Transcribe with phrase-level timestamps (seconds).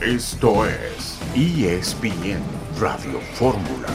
[0.00, 2.40] Esto es ESPN
[2.80, 3.88] Radio Fórmula.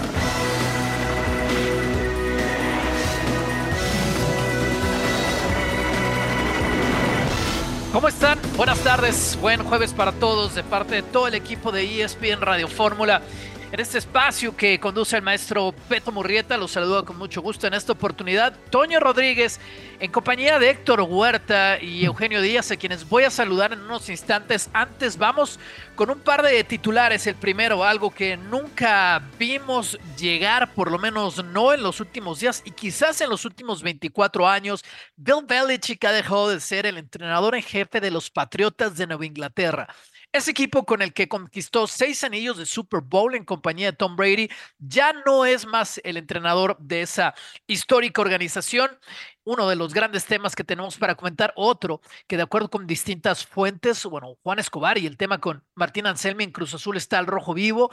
[7.92, 8.38] ¿Cómo están?
[8.55, 12.67] Buenas tardes, buen jueves para todos de parte de todo el equipo de ESPN Radio
[12.67, 13.23] Fórmula.
[13.71, 17.73] En este espacio que conduce el maestro Beto Murrieta, los saludo con mucho gusto en
[17.73, 18.54] esta oportunidad.
[18.70, 19.59] Toño Rodríguez,
[19.99, 24.07] en compañía de Héctor Huerta y Eugenio Díaz, a quienes voy a saludar en unos
[24.09, 24.70] instantes.
[24.72, 25.59] Antes vamos
[25.95, 27.25] con un par de titulares.
[27.27, 32.61] El primero, algo que nunca vimos llegar, por lo menos no en los últimos días
[32.66, 34.84] y quizás en los últimos 24 años.
[35.17, 39.25] Bill Belichick ha dejado de ser el entrenador en jefe de los Patriotas de Nueva
[39.25, 39.88] Inglaterra.
[40.35, 44.17] Ese equipo con el que conquistó seis anillos de Super Bowl en compañía de Tom
[44.17, 44.49] Brady
[44.80, 47.34] ya no es más el entrenador de esa
[47.67, 48.99] histórica organización.
[49.45, 53.45] Uno de los grandes temas que tenemos para comentar, otro que de acuerdo con distintas
[53.45, 57.28] fuentes, bueno, Juan Escobar y el tema con Martín Anselmi en Cruz Azul está al
[57.28, 57.89] rojo vivo.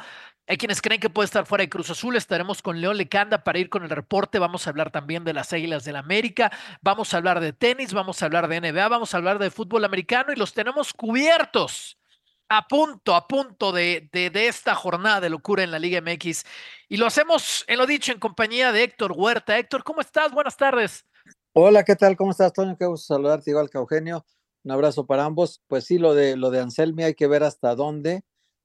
[0.48, 2.16] Hay quienes creen que puede estar fuera de Cruz Azul.
[2.16, 4.40] Estaremos con León Lecanda para ir con el reporte.
[4.40, 6.50] Vamos a hablar también de las Águilas del la América.
[6.80, 9.84] Vamos a hablar de tenis, vamos a hablar de NBA, vamos a hablar de fútbol
[9.84, 12.01] americano y los tenemos cubiertos
[12.48, 16.44] a punto, a punto de, de, esta jornada de locura en la Liga MX.
[16.88, 19.58] Y lo hacemos, en lo dicho, en compañía de Héctor Huerta.
[19.58, 20.32] Héctor, ¿cómo estás?
[20.32, 21.06] Buenas tardes.
[21.54, 22.16] Hola, ¿qué tal?
[22.16, 22.76] ¿Cómo estás, Toño?
[22.76, 24.24] Qué gusto saludarte, igual que Eugenio.
[24.64, 25.62] Un abrazo para ambos.
[25.66, 28.22] Pues sí, lo de, lo de Anselmi hay que ver hasta dónde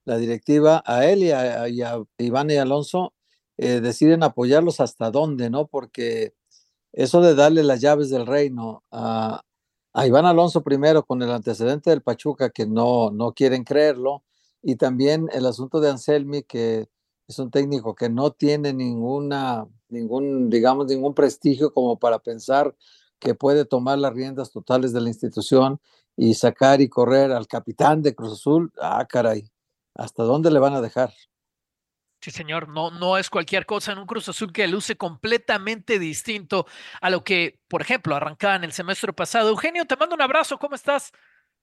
[0.08, 1.68] la directiva, a él y a,
[2.18, 3.14] Iván y Alonso,
[3.58, 5.68] eh, deciden apoyarlos hasta dónde, ¿no?
[5.68, 6.34] Porque
[6.94, 9.42] eso de darle las llaves del reino a,
[9.98, 14.24] a Iván Alonso primero con el antecedente del Pachuca que no, no quieren creerlo
[14.62, 16.88] y también el asunto de Anselmi que
[17.28, 22.76] es un técnico que no tiene ninguna, ningún, digamos, ningún prestigio como para pensar
[23.18, 25.82] que puede tomar las riendas totales de la institución
[26.16, 28.72] y sacar y correr al capitán de Cruz Azul.
[28.80, 29.50] Ah, caray,
[29.96, 31.12] ¿hasta dónde le van a dejar?
[32.20, 36.66] Sí, señor, no, no es cualquier cosa en un Cruz Azul que luce completamente distinto
[37.00, 39.50] a lo que, por ejemplo, arrancaba en el semestre pasado.
[39.50, 41.12] Eugenio, te mando un abrazo, ¿cómo estás?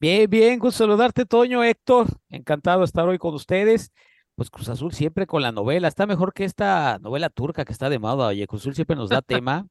[0.00, 3.92] Bien, bien, gusto saludarte, Toño, Héctor, encantado de estar hoy con ustedes.
[4.36, 7.88] Pues Cruz Azul siempre con la novela, está mejor que esta novela turca que está
[7.88, 9.66] de moda, oye, Cruz Azul siempre nos da tema.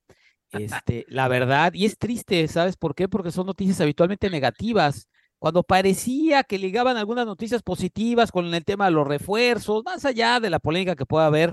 [0.52, 3.08] Este, la verdad, y es triste, ¿sabes por qué?
[3.08, 5.08] Porque son noticias habitualmente negativas
[5.44, 10.40] cuando parecía que ligaban algunas noticias positivas con el tema de los refuerzos, más allá
[10.40, 11.52] de la polémica que pueda haber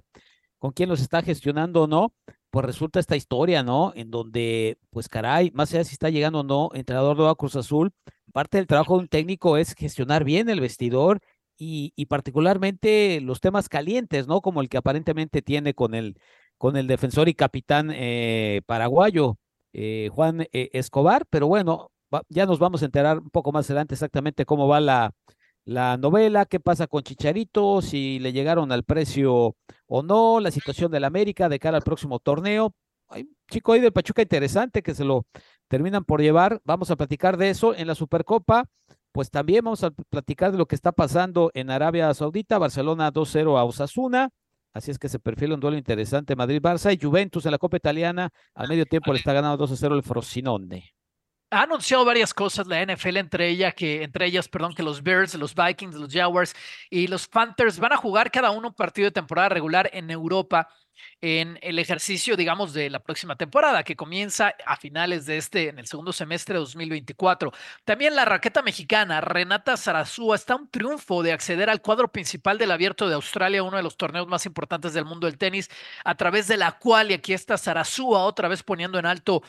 [0.61, 2.15] con quién los está gestionando o no,
[2.51, 3.93] pues resulta esta historia, ¿no?
[3.97, 7.91] En donde, pues caray, más allá si está llegando o no, entrenador de Cruz Azul,
[8.33, 11.19] parte del trabajo de un técnico es gestionar bien el vestidor
[11.59, 14.41] y, y, particularmente los temas calientes, ¿no?
[14.41, 16.17] Como el que aparentemente tiene con el,
[16.59, 19.37] con el defensor y capitán eh, paraguayo,
[19.72, 21.91] eh, Juan eh, Escobar, pero bueno,
[22.28, 25.12] ya nos vamos a enterar un poco más adelante exactamente cómo va la,
[25.65, 29.56] la novela, qué pasa con Chicharito, si le llegaron al precio
[29.87, 32.75] o no, la situación del América de cara al próximo torneo.
[33.09, 35.26] Hay un chico ahí de Pachuca interesante que se lo
[35.69, 36.60] terminan por llevar.
[36.65, 38.65] Vamos a platicar de eso en la Supercopa.
[39.12, 43.59] Pues también vamos a platicar de lo que está pasando en Arabia Saudita, Barcelona 2-0
[43.59, 44.31] a Osasuna.
[44.72, 48.31] Así es que se perfila un duelo interesante Madrid-Barça y Juventus en la Copa Italiana.
[48.54, 50.94] Al medio tiempo le está ganando 2-0 el Frosinone
[51.50, 55.34] ha anunciado varias cosas la NFL, entre, ella que, entre ellas, perdón, que los Bears,
[55.34, 56.55] los Vikings, los Jaguars
[56.88, 60.69] y los Panthers van a jugar cada uno un partido de temporada regular en Europa
[61.21, 65.78] en el ejercicio, digamos, de la próxima temporada, que comienza a finales de este, en
[65.78, 67.53] el segundo semestre de 2024.
[67.84, 72.71] También la raqueta mexicana, Renata Zarazúa, está un triunfo de acceder al cuadro principal del
[72.71, 75.69] Abierto de Australia, uno de los torneos más importantes del mundo del tenis,
[76.05, 79.43] a través de la cual, y aquí está Zarazúa otra vez poniendo en alto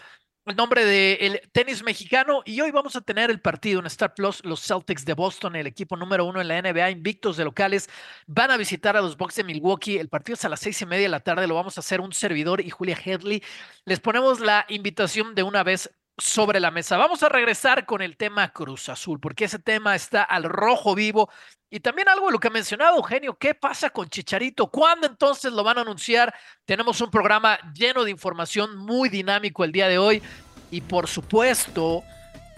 [0.46, 4.44] el nombre del tenis mexicano y hoy vamos a tener el partido en Star Plus.
[4.44, 7.90] Los Celtics de Boston, el equipo número uno en la NBA, invictos de locales,
[8.26, 9.98] van a visitar a los Bucks de Milwaukee.
[9.98, 11.48] El partido es a las seis y media de la tarde.
[11.48, 13.44] Lo vamos a hacer un servidor y Julia Headley.
[13.86, 16.98] Les ponemos la invitación de una vez sobre la mesa.
[16.98, 21.30] Vamos a regresar con el tema Cruz Azul, porque ese tema está al rojo vivo.
[21.70, 24.68] Y también algo de lo que ha mencionado Eugenio, ¿qué pasa con Chicharito?
[24.68, 26.34] ¿Cuándo entonces lo van a anunciar?
[26.66, 30.22] Tenemos un programa lleno de información muy dinámico el día de hoy.
[30.70, 32.04] Y por supuesto,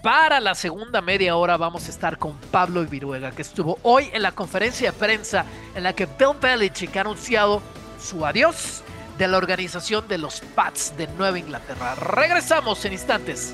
[0.02, 4.22] para la segunda media hora vamos a estar con Pablo Viruega, que estuvo hoy en
[4.24, 5.46] la conferencia de prensa
[5.76, 7.62] en la que Bill Belichick ha anunciado
[8.00, 8.84] su adiós
[9.18, 11.96] de la organización de los Pats de Nueva Inglaterra.
[11.96, 13.54] Regresamos en instantes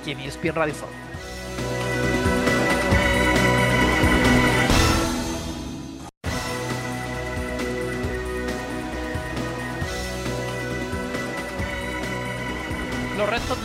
[0.00, 1.05] aquí en ESPN Radio Los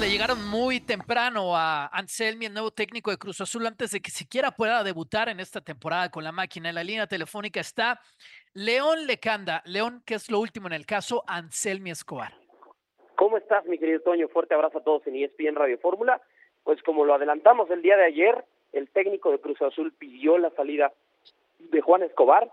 [0.01, 4.09] le llegaron muy temprano a Anselmi, el nuevo técnico de Cruz Azul, antes de que
[4.09, 6.69] siquiera pueda debutar en esta temporada con la máquina.
[6.69, 8.01] En la línea telefónica está
[8.55, 9.61] León Lecanda.
[9.63, 12.33] León, ¿qué es lo último en el caso Anselmi Escobar?
[13.15, 14.27] ¿Cómo estás, mi querido Toño?
[14.29, 16.19] Fuerte abrazo a todos en ESPN Radio Fórmula.
[16.63, 18.43] Pues como lo adelantamos el día de ayer,
[18.73, 20.91] el técnico de Cruz Azul pidió la salida
[21.59, 22.49] de Juan Escobar.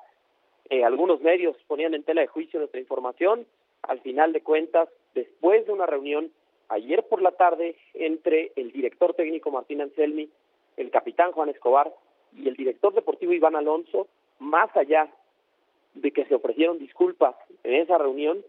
[0.68, 3.46] Eh, algunos medios ponían en tela de juicio nuestra información.
[3.84, 6.30] Al final de cuentas, después de una reunión
[6.68, 10.28] ayer por la tarde entre el director técnico Martín Anselmi,
[10.76, 11.92] el capitán Juan Escobar
[12.34, 14.06] y el director deportivo Iván Alonso,
[14.38, 15.10] más allá
[15.94, 17.34] de que se ofrecieron disculpas
[17.64, 18.44] en esa reunión,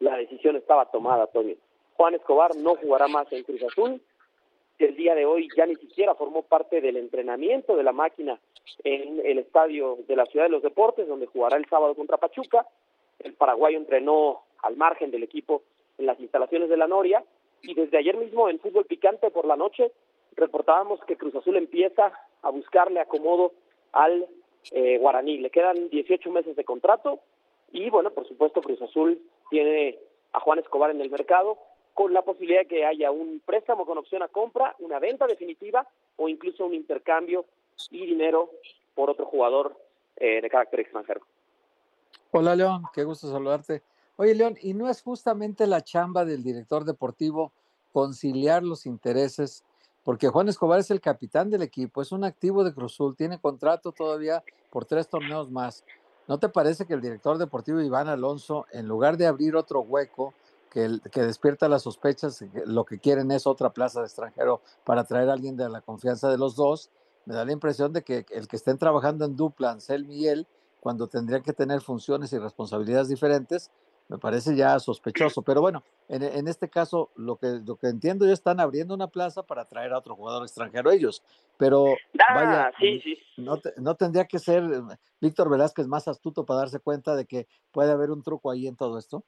[0.00, 1.54] la decisión estaba tomada, Toño.
[1.94, 4.00] Juan Escobar no jugará más en Cruz Azul.
[4.78, 8.40] El día de hoy ya ni siquiera formó parte del entrenamiento de la máquina
[8.82, 12.66] en el estadio de la Ciudad de los Deportes, donde jugará el sábado contra Pachuca.
[13.18, 15.62] El paraguayo entrenó al margen del equipo
[15.98, 17.22] en las instalaciones de la Noria
[17.62, 19.92] y desde ayer mismo en Fútbol Picante por la noche
[20.36, 22.12] reportábamos que Cruz Azul empieza
[22.42, 23.52] a buscarle acomodo
[23.92, 24.26] al
[24.72, 25.38] eh, Guaraní.
[25.38, 27.20] Le quedan 18 meses de contrato
[27.72, 29.20] y bueno, por supuesto Cruz Azul
[29.50, 29.98] tiene
[30.32, 31.58] a Juan Escobar en el mercado
[31.94, 35.86] con la posibilidad de que haya un préstamo con opción a compra, una venta definitiva
[36.16, 37.44] o incluso un intercambio
[37.90, 38.50] y dinero
[38.94, 39.76] por otro jugador
[40.16, 41.20] eh, de carácter extranjero.
[42.30, 43.82] Hola León, qué gusto saludarte.
[44.20, 47.52] Oye, León, ¿y no es justamente la chamba del director deportivo
[47.90, 49.64] conciliar los intereses?
[50.04, 53.92] Porque Juan Escobar es el capitán del equipo, es un activo de Cruzul, tiene contrato
[53.92, 55.86] todavía por tres torneos más.
[56.28, 60.34] ¿No te parece que el director deportivo Iván Alonso, en lugar de abrir otro hueco
[60.70, 65.32] que, despierta las sospechas, lo que quieren es otra plaza de extranjero para traer a
[65.32, 66.90] alguien de la confianza de los dos?
[67.24, 70.46] Me da la impresión de que el que estén trabajando en dupla, Anselmi y
[70.78, 73.70] cuando tendrían que tener funciones y responsabilidades diferentes,
[74.10, 75.42] me parece ya sospechoso.
[75.42, 79.44] Pero bueno, en, este caso, lo que, lo que entiendo, ya están abriendo una plaza
[79.44, 81.22] para traer a otro jugador extranjero ellos.
[81.56, 81.94] Pero
[82.34, 82.72] vaya,
[83.36, 87.46] No, no tendría que ser eh, Víctor Velázquez más astuto para darse cuenta de que
[87.70, 89.22] puede haber un truco ahí en todo esto.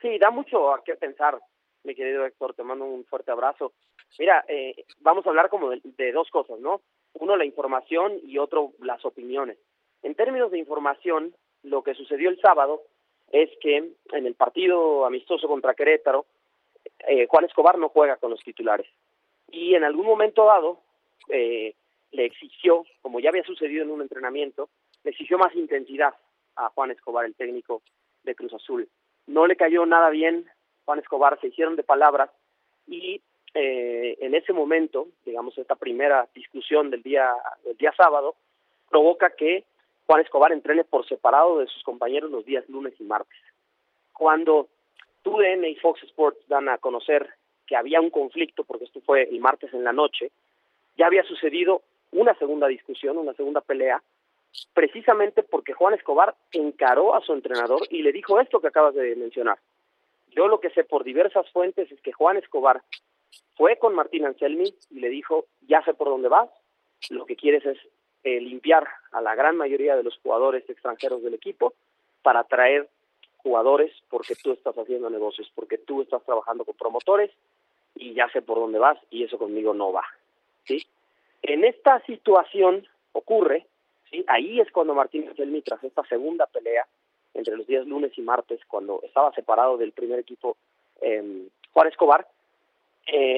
[0.00, 1.38] Sí, da mucho a qué pensar,
[1.84, 2.54] mi querido Héctor.
[2.54, 3.74] Te mando un fuerte abrazo.
[4.18, 6.80] Mira, eh, vamos a hablar como de dos cosas, ¿no?
[7.12, 9.58] Uno, la información y otro, las opiniones.
[10.02, 12.82] En términos de información, lo que sucedió el sábado
[13.32, 16.26] es que en el partido amistoso contra Querétaro,
[17.08, 18.86] eh, Juan Escobar no juega con los titulares.
[19.50, 20.80] Y en algún momento dado
[21.28, 21.74] eh,
[22.12, 24.68] le exigió, como ya había sucedido en un entrenamiento,
[25.02, 26.14] le exigió más intensidad
[26.56, 27.82] a Juan Escobar, el técnico
[28.22, 28.88] de Cruz Azul.
[29.26, 30.46] No le cayó nada bien
[30.84, 32.30] Juan Escobar, se hicieron de palabras
[32.86, 33.22] y
[33.54, 37.32] eh, en ese momento, digamos, esta primera discusión del día,
[37.64, 38.34] del día sábado,
[38.90, 39.64] provoca que
[40.12, 43.38] Juan Escobar entrene por separado de sus compañeros los días lunes y martes.
[44.12, 44.68] Cuando
[45.22, 47.30] TUDN y Fox Sports dan a conocer
[47.66, 50.30] que había un conflicto, porque esto fue el martes en la noche,
[50.98, 51.80] ya había sucedido
[52.10, 54.02] una segunda discusión, una segunda pelea,
[54.74, 59.16] precisamente porque Juan Escobar encaró a su entrenador y le dijo esto que acabas de
[59.16, 59.60] mencionar.
[60.28, 62.82] Yo lo que sé por diversas fuentes es que Juan Escobar
[63.56, 66.50] fue con Martín Anselmi y le dijo, ya sé por dónde vas,
[67.08, 67.78] lo que quieres es
[68.24, 71.74] eh, limpiar a la gran mayoría de los jugadores extranjeros del equipo
[72.22, 72.88] para traer
[73.38, 77.32] jugadores porque tú estás haciendo negocios, porque tú estás trabajando con promotores
[77.96, 80.04] y ya sé por dónde vas y eso conmigo no va.
[80.64, 80.86] ¿sí?
[81.42, 83.66] En esta situación ocurre,
[84.08, 84.24] ¿sí?
[84.28, 86.86] ahí es cuando Martín Anselmi, tras esta segunda pelea
[87.34, 90.56] entre los días lunes y martes, cuando estaba separado del primer equipo
[91.00, 92.28] eh, Juan Escobar,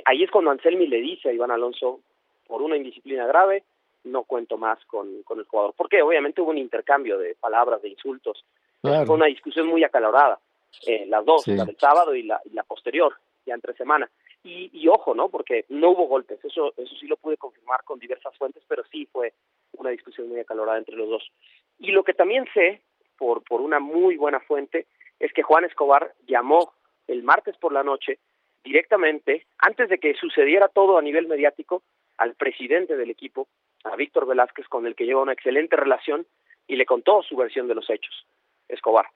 [0.05, 2.01] ahí es cuando Anselmi le dice a Iván Alonso,
[2.47, 3.65] por una indisciplina grave,
[4.05, 5.75] no cuento más con, con el jugador.
[5.77, 8.45] Porque obviamente hubo un intercambio de palabras, de insultos.
[8.81, 10.39] Fue una discusión muy acalorada,
[10.87, 13.15] eh, las dos, la del sábado y la, la posterior,
[13.47, 14.11] ya entre semana.
[14.43, 15.31] Y, y, ojo, ¿no?
[15.31, 19.09] Porque no hubo golpes, eso, eso sí lo pude confirmar con diversas fuentes, pero sí
[19.11, 19.33] fue
[19.79, 21.33] una discusión muy acalorada entre los dos.
[21.79, 22.83] Y lo que también sé,
[23.17, 24.87] por, por una muy buena fuente,
[25.19, 26.75] es que Juan Escobar llamó
[27.07, 28.19] el martes por la noche
[28.63, 31.83] directamente, antes de que sucediera todo a nivel mediático,
[32.19, 33.49] al presidente del equipo
[33.85, 36.27] a Víctor Velázquez, con el que lleva una excelente relación,
[36.67, 38.27] y le contó su versión de los hechos,
[38.69, 39.07] Escobar.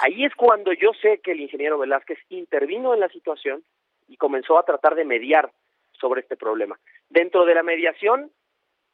[0.00, 3.62] Ahí es cuando yo sé que el ingeniero Velázquez intervino en la situación
[4.08, 5.52] y comenzó a tratar de mediar
[5.92, 6.78] sobre este problema.
[7.08, 8.30] Dentro de la mediación,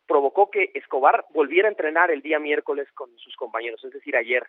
[0.06, 4.46] provocó que Escobar volviera a entrenar el día miércoles con sus compañeros, es decir, ayer.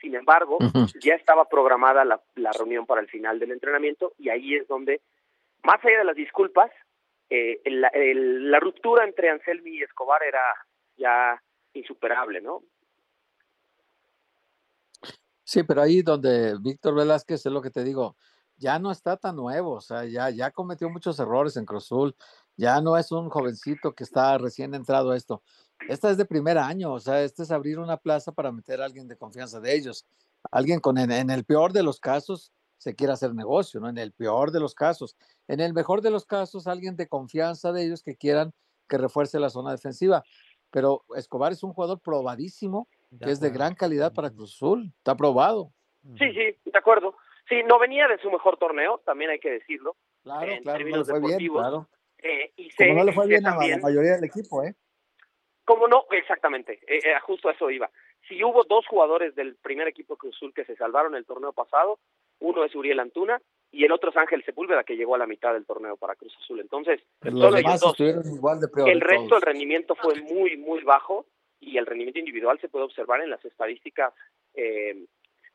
[0.00, 0.58] Sin embargo,
[1.00, 5.00] ya estaba programada la, la reunión para el final del entrenamiento y ahí es donde,
[5.62, 6.70] más allá de las disculpas,
[7.30, 10.42] eh, la ruptura entre Anselmi y Escobar era
[10.96, 12.62] ya insuperable, ¿no?
[15.44, 18.16] Sí, pero ahí donde Víctor Velázquez, es lo que te digo,
[18.56, 22.14] ya no está tan nuevo, o sea, ya, ya cometió muchos errores en Cruzul,
[22.56, 25.42] ya no es un jovencito que está recién entrado a esto.
[25.88, 28.84] Esta es de primer año, o sea, este es abrir una plaza para meter a
[28.84, 30.06] alguien de confianza de ellos.
[30.50, 33.90] Alguien con, en, el peor de los casos, se quiere hacer negocio, ¿no?
[33.90, 35.14] En el peor de los casos.
[35.48, 38.54] En el mejor de los casos, alguien de confianza de ellos que quieran
[38.88, 40.24] que refuerce la zona defensiva.
[40.70, 42.88] Pero Escobar es un jugador probadísimo,
[43.22, 45.72] que es de gran calidad para Cruz Azul, está probado.
[46.18, 47.16] Sí, sí, de acuerdo.
[47.50, 49.96] Sí, no venía de su mejor torneo, también hay que decirlo.
[50.22, 51.88] Claro, claro, no le fue bien, claro.
[52.22, 54.74] Eh, y Como no le fue bien a la mayoría del equipo, ¿eh?
[55.66, 57.90] Como no, exactamente, eh, eh, justo a eso iba.
[58.30, 61.98] Si hubo dos jugadores del primer equipo Cruz Azul que se salvaron el torneo pasado,
[62.38, 65.52] uno es Uriel Antuna y el otro es Ángel Sepúlveda que llegó a la mitad
[65.52, 66.60] del torneo para Cruz Azul.
[66.60, 68.88] Entonces, los demás estuvieron igual de peor.
[68.88, 71.26] El resto del rendimiento fue muy, muy bajo
[71.58, 74.14] y el rendimiento individual se puede observar en las estadísticas
[74.54, 75.04] eh,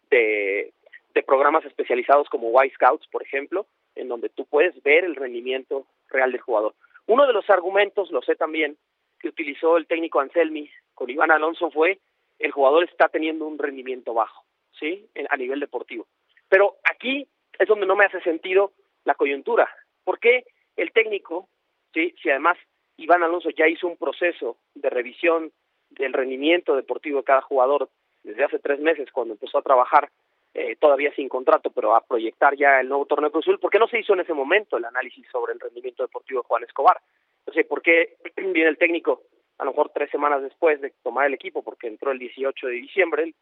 [0.10, 0.74] de,
[1.14, 5.88] de programas especializados como Y Scouts, por ejemplo, en donde tú puedes ver el rendimiento
[6.10, 6.76] real del jugador.
[7.08, 8.76] Uno de los argumentos, lo sé también,
[9.18, 12.00] que utilizó el técnico Anselmi con Iván Alonso fue
[12.40, 14.44] el jugador está teniendo un rendimiento bajo,
[14.80, 15.08] ¿sí?
[15.30, 16.08] a nivel deportivo.
[16.50, 17.28] Pero aquí
[17.58, 18.74] es donde no me hace sentido
[19.04, 19.70] la coyuntura.
[20.04, 21.48] ¿Por qué el técnico,
[21.94, 22.14] ¿sí?
[22.22, 22.58] si además
[22.98, 25.52] Iván Alonso ya hizo un proceso de revisión
[25.90, 27.90] del rendimiento deportivo de cada jugador
[28.24, 30.10] desde hace tres meses cuando empezó a trabajar
[30.54, 33.88] eh, todavía sin contrato, pero a proyectar ya el nuevo torneo Cruz ¿por qué no
[33.88, 36.98] se hizo en ese momento el análisis sobre el rendimiento deportivo de Juan Escobar?
[37.40, 39.24] Entonces, ¿por qué viene el técnico
[39.58, 42.74] a lo mejor tres semanas después de tomar el equipo, porque entró el 18 de
[42.74, 43.34] diciembre,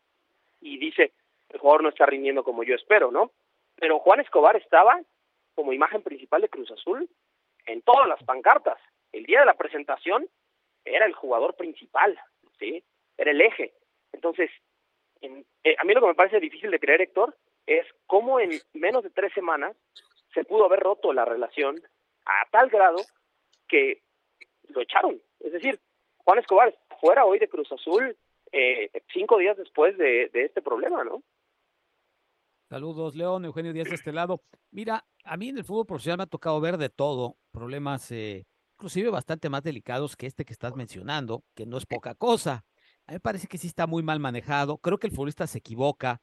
[0.62, 1.12] y dice,
[1.50, 3.32] el jugador no está rindiendo como yo espero, ¿no?
[3.76, 5.00] Pero Juan Escobar estaba
[5.56, 7.10] como imagen principal de Cruz Azul
[7.66, 8.78] en todas las pancartas.
[9.12, 10.28] El día de la presentación
[10.86, 12.20] era el jugador principal,
[12.60, 12.84] ¿sí?
[13.18, 13.74] Era el eje.
[14.12, 14.50] Entonces,
[15.22, 19.04] eh, a mí lo que me parece difícil de creer, Héctor, es cómo en menos
[19.04, 19.76] de tres semanas
[20.34, 21.82] se pudo haber roto la relación
[22.26, 22.98] a tal grado
[23.68, 24.02] que
[24.70, 25.22] lo echaron.
[25.40, 25.80] Es decir,
[26.26, 28.18] Juan Escobar fuera hoy de Cruz Azul
[28.52, 31.24] eh, cinco días después de, este problema, ¿no?
[32.70, 34.42] Saludos, León, Eugenio Díaz de este lado.
[34.72, 38.46] Mira, a mí en el fútbol profesional me ha tocado ver de todo, problemas eh,
[38.76, 42.64] inclusive bastante más delicados que este que estás mencionando, que no es poca cosa.
[43.06, 44.78] A mí me parece que sí está muy mal manejado.
[44.78, 46.22] Creo que el futbolista se equivoca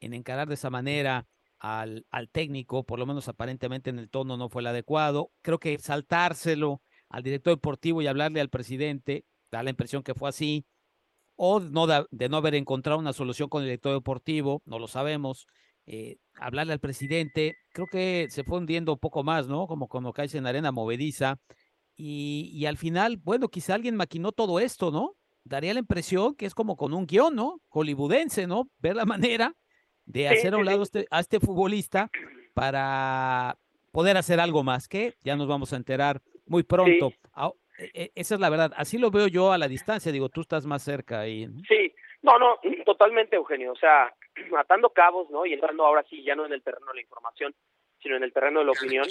[0.00, 1.26] en encarar de esa manera
[1.58, 5.32] al, al técnico, por lo menos aparentemente en el tono no fue el adecuado.
[5.42, 10.28] Creo que saltárselo al director deportivo y hablarle al presidente, da la impresión que fue
[10.28, 10.64] así,
[11.36, 15.46] o no de, no haber encontrado una solución con el director deportivo, no lo sabemos.
[15.86, 19.66] Eh, hablarle al presidente, creo que se fue hundiendo un poco más, ¿no?
[19.66, 21.38] Como cuando caes en arena movediza.
[21.96, 25.16] Y, y al final, bueno, quizá alguien maquinó todo esto, ¿no?
[25.44, 27.60] daría la impresión que es como con un guion, ¿no?
[27.68, 28.70] Hollywoodense, ¿no?
[28.78, 29.54] Ver la manera
[30.04, 32.10] de hacer a un lado este, a este futbolista
[32.54, 33.58] para
[33.92, 37.12] poder hacer algo más, que ya nos vamos a enterar muy pronto.
[38.14, 38.72] Esa es la verdad.
[38.76, 40.12] Así lo veo yo a la distancia.
[40.12, 41.48] Digo, tú estás más cerca ahí.
[41.68, 43.72] Sí, no, no, totalmente, Eugenio.
[43.72, 44.14] O sea,
[44.58, 45.46] atando cabos, ¿no?
[45.46, 47.54] Y entrando ahora sí, ya no en el terreno de la información,
[48.02, 49.06] sino en el terreno de la opinión.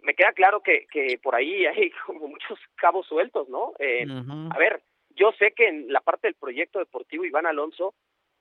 [0.00, 3.72] Me queda claro que, que por ahí hay como muchos cabos sueltos, ¿no?
[3.78, 4.06] Eh,
[4.50, 7.94] A ver, yo sé que en la parte del proyecto deportivo Iván Alonso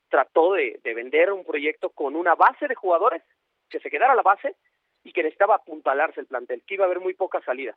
[0.10, 3.24] trató de, vender un proyecto con una base de jugadores
[3.70, 4.56] que se quedara la base
[5.04, 7.76] y que necesitaba apuntalarse el plantel, que iba a haber muy poca salida.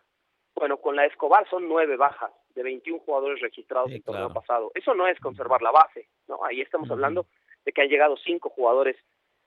[0.58, 4.72] Bueno, con la Escobar son nueve bajas de 21 jugadores registrados en el torneo pasado.
[4.74, 6.44] Eso no es conservar la base, ¿no?
[6.44, 7.26] Ahí estamos hablando
[7.64, 8.96] de que han llegado cinco jugadores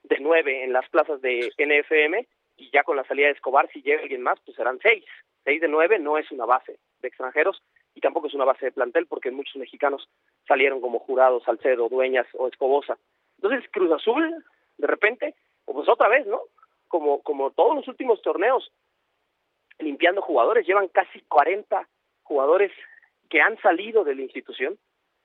[0.03, 2.25] de nueve en las plazas de NFM
[2.55, 5.03] y ya con la salida de Escobar, si llega alguien más, pues serán seis.
[5.43, 7.61] Seis de nueve no es una base de extranjeros
[7.93, 10.07] y tampoco es una base de plantel porque muchos mexicanos
[10.47, 12.97] salieron como jurados, Salcedo, Dueñas o Escobosa.
[13.35, 14.45] Entonces Cruz Azul,
[14.77, 16.41] de repente, pues otra vez, ¿no?
[16.87, 18.71] Como, como todos los últimos torneos,
[19.81, 21.87] limpiando jugadores, llevan casi 40
[22.23, 22.71] jugadores
[23.29, 24.77] que han salido de la institución,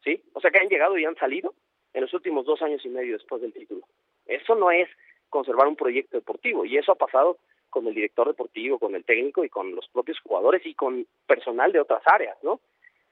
[0.03, 0.23] ¿sí?
[0.33, 1.55] O sea, que han llegado y han salido
[1.93, 3.83] en los últimos dos años y medio después del título.
[4.27, 4.89] Eso no es
[5.29, 7.39] conservar un proyecto deportivo y eso ha pasado
[7.71, 11.73] con el director deportivo, con el técnico y con los propios jugadores y con personal
[11.73, 12.61] de otras áreas, ¿no?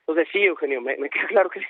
[0.00, 1.60] Entonces sí, Eugenio, me, queda claro que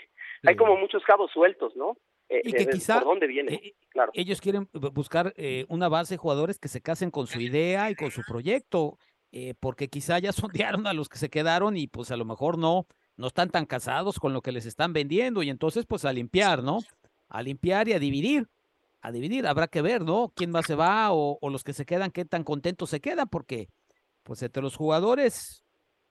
[0.45, 1.97] hay como muchos cabos sueltos, ¿no?
[2.29, 4.11] Eh, y que quizá por dónde viene, eh, claro.
[4.15, 7.95] ellos quieren buscar eh, una base de jugadores que se casen con su idea y
[7.95, 8.99] con su proyecto,
[9.61, 12.87] porque quizá ya sondearon a los que se quedaron y pues a lo mejor no,
[13.17, 16.63] no están tan casados con lo que les están vendiendo y entonces pues a limpiar,
[16.63, 16.81] ¿no?
[17.29, 18.49] A limpiar y a dividir
[19.05, 19.47] a dividir.
[19.47, 20.33] Habrá que ver, ¿no?
[20.35, 23.29] ¿Quién más se va o, los que se quedan, qué tan contentos se quedan?
[23.29, 23.69] Porque,
[24.23, 25.63] pues, entre los jugadores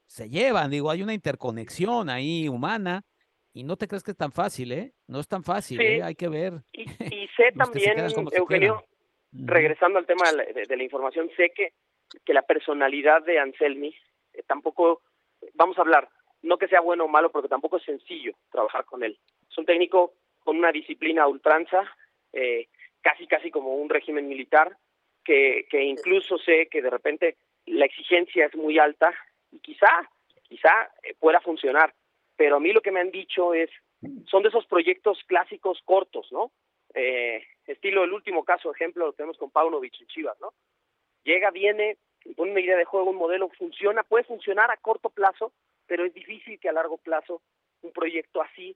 [0.06, 3.04] se llevan, digo, hay una interconexión ahí humana
[3.52, 4.94] y no te crees que es tan fácil, ¿eh?
[5.08, 6.04] No es tan fácil, ¿eh?
[6.04, 6.62] Hay que ver.
[6.72, 6.86] Y,
[7.36, 7.98] sé también,
[8.32, 8.86] Eugenio,
[9.32, 11.74] Regresando al tema de la, información, sé que,
[12.26, 13.96] que la personalidad de Anselmi
[14.34, 15.02] eh, tampoco,
[15.54, 16.10] vamos a hablar,
[16.42, 19.18] no que sea bueno o malo, porque tampoco es sencillo trabajar con él.
[19.50, 21.90] Es un técnico con una disciplina ultranza,
[22.34, 22.68] eh,
[23.02, 24.78] casi casi como un régimen militar,
[25.24, 29.14] que, que incluso sé que de repente la exigencia es muy alta
[29.52, 30.10] y quizá,
[30.44, 31.94] quizá eh, pueda funcionar.
[32.36, 33.70] Pero a mí lo que me han dicho es,
[34.26, 36.52] son de esos proyectos clásicos cortos, ¿no?
[36.94, 40.54] Eh, estilo el último caso, ejemplo, lo tenemos con Paunovic en Chivas, ¿no?
[41.24, 41.98] Llega, viene,
[42.36, 45.54] pone una idea de juego, un modelo, funciona, puede funcionar a corto plazo,
[45.88, 47.42] pero es difícil que a largo plazo
[47.82, 48.76] un proyecto así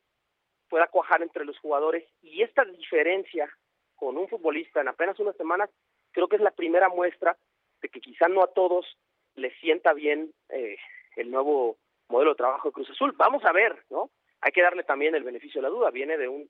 [0.69, 2.05] pueda cuajar entre los jugadores.
[2.21, 3.49] Y esta diferencia
[3.95, 5.69] con un futbolista en apenas unas semanas,
[6.11, 7.37] creo que es la primera muestra
[7.81, 8.97] de que quizá no a todos
[9.35, 10.77] les sienta bien eh,
[11.15, 11.77] el nuevo
[12.09, 13.13] modelo de trabajo de Cruz Azul.
[13.17, 14.09] Vamos a ver, ¿no?
[14.41, 15.89] Hay que darle también el beneficio de la duda.
[15.89, 16.47] Viene de un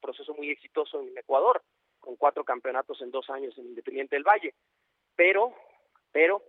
[0.00, 1.62] proceso muy exitoso en Ecuador,
[1.98, 4.54] con cuatro campeonatos en dos años en Independiente del Valle.
[5.20, 5.52] Pero,
[6.12, 6.42] pero,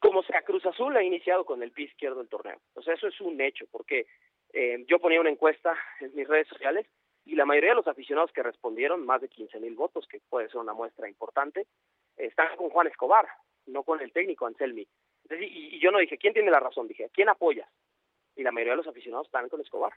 [0.00, 2.58] como sea, Cruz Azul ha iniciado con el pie izquierdo del torneo.
[2.74, 4.08] O sea, eso es un hecho, porque
[4.52, 6.84] eh, yo ponía una encuesta en mis redes sociales
[7.24, 10.48] y la mayoría de los aficionados que respondieron, más de 15 mil votos, que puede
[10.48, 11.68] ser una muestra importante,
[12.16, 13.28] están con Juan Escobar,
[13.66, 14.84] no con el técnico Anselmi.
[15.40, 16.88] y, yo no dije, ¿quién tiene la razón?
[16.88, 17.68] Dije, ¿quién apoya?
[18.34, 19.92] Y la mayoría de los aficionados están con Escobar.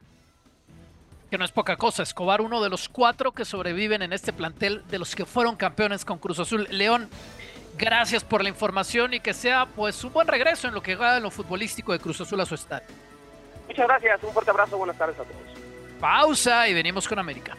[1.31, 4.87] Que no es poca cosa, Escobar, uno de los cuatro que sobreviven en este plantel,
[4.87, 6.67] de los que fueron campeones con Cruz Azul.
[6.71, 7.07] León,
[7.79, 11.17] gracias por la información y que sea pues un buen regreso en lo que va
[11.17, 12.87] en lo futbolístico de Cruz Azul a su estadio.
[13.67, 15.41] Muchas gracias, un fuerte abrazo, buenas tardes a todos.
[15.99, 17.55] Pausa y venimos con América.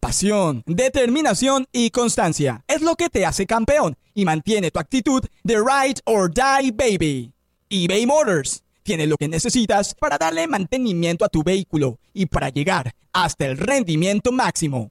[0.00, 5.56] Pasión, determinación y constancia es lo que te hace campeón y mantiene tu actitud de
[5.56, 7.32] ride or die baby.
[7.70, 12.94] eBay Motors tiene lo que necesitas para darle mantenimiento a tu vehículo y para llegar
[13.12, 14.90] hasta el rendimiento máximo.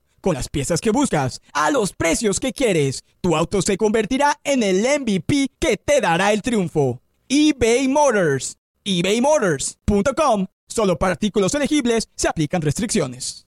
[0.21, 4.63] Con las piezas que buscas, a los precios que quieres, tu auto se convertirá en
[4.63, 7.01] el MVP que te dará el triunfo.
[7.27, 10.47] eBay Motors ebaymotors.com.
[10.67, 13.45] Solo para artículos elegibles se aplican restricciones.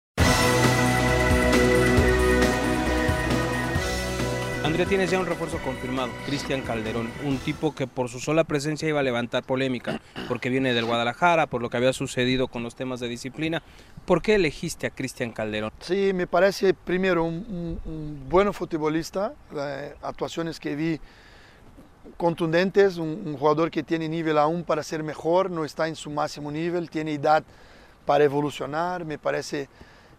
[4.65, 8.89] André tienes ya un refuerzo confirmado, Cristian Calderón, un tipo que por su sola presencia
[8.89, 12.77] iba a levantar polémica, porque viene del Guadalajara, por lo que había sucedido con los
[12.77, 13.61] temas de disciplina.
[14.07, 15.73] ¿Por qué elegiste a Cristian Calderón?
[15.81, 21.01] Sí, me parece primero un, un, buen futbolista, las actuaciones que vi
[22.17, 26.53] contundentes, un, jugador que tiene nivel aún para ser mejor, no está en su máximo
[26.53, 27.43] nivel, tiene edad
[28.07, 29.69] para evolucionar, me parece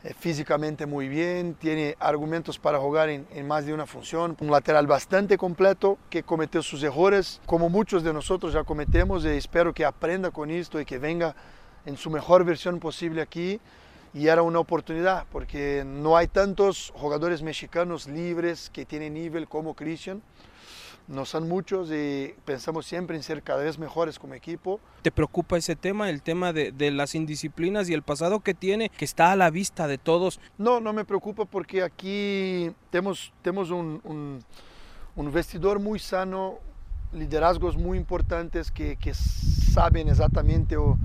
[0.04, 4.86] eh, físicamente muy bien, tiene argumentos para jugar en, más de una función, un lateral
[4.86, 9.86] bastante completo que cometió sus errores, como muchos de nosotros ya cometemos, y espero que
[9.86, 11.36] aprenda con esto y que venga
[11.86, 13.60] en su mejor versión posible aquí.
[14.16, 19.74] Y era una oportunidad, porque no hay tantos jugadores mexicanos libres que tienen nivel como
[19.74, 20.22] Cristian
[21.08, 24.80] no son muchos y pensamos siempre en ser cada vez mejores como equipo.
[25.02, 29.06] ¿Te preocupa ese tema, el tema de, las indisciplinas y el pasado que tiene, que
[29.06, 30.40] está a la vista de todos?
[30.58, 34.44] No, no me preocupa porque aquí tenemos, tenemos un,
[35.16, 36.60] vestidor muy sano,
[37.12, 40.98] liderazgos muy importantes que, saben exactamente o,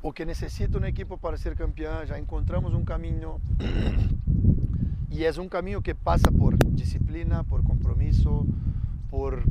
[0.00, 2.06] o que necesita un equipo para ser campeón.
[2.06, 3.40] Ya encontramos un camino
[5.10, 8.46] y es un camino que pasa por disciplina, por compromiso,
[9.10, 9.42] por,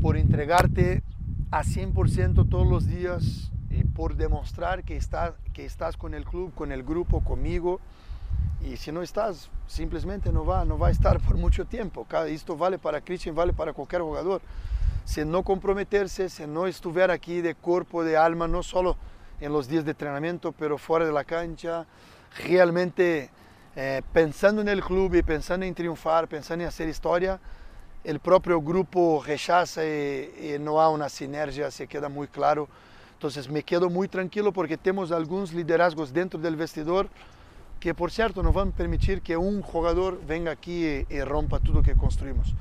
[0.00, 1.02] por entregarte
[1.50, 6.52] a 100% todos los días y por demostrar que estás, que estás con el club,
[6.54, 7.80] con el grupo, conmigo.
[8.60, 12.06] Y si no estás, simplemente no va, no va a estar por mucho tiempo.
[12.26, 14.40] Esto vale para Christian, vale para cualquier jugador.
[15.04, 18.96] Si no comprometerse, si no estuviera aquí de cuerpo, de alma, no solo
[19.40, 21.86] en los días de entrenamiento, pero fuera de la cancha,
[22.44, 23.30] realmente
[23.76, 27.38] eh, pensando en el club y pensando en triunfar, pensando en hacer historia,
[28.06, 32.68] el propio grupo rechaza y, no hay una sinergia, se queda muy claro.
[33.14, 37.08] Entonces me quedo muy tranquilo porque tenemos algunos liderazgos dentro del vestidor
[37.80, 41.74] que por cierto nos van a permitir que un jugador venga aquí y, rompa todo
[41.74, 42.54] lo que construimos.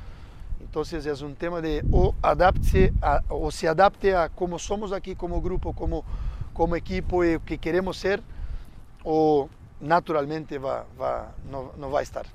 [0.62, 2.92] Entonces es un tema de o, adapte
[3.30, 6.04] o se adapte a cómo somos aquí como grupo, como,
[6.54, 8.20] como equipo y que queremos ser,
[9.04, 9.48] o
[9.80, 12.26] naturalmente va, va, no, no va a estar.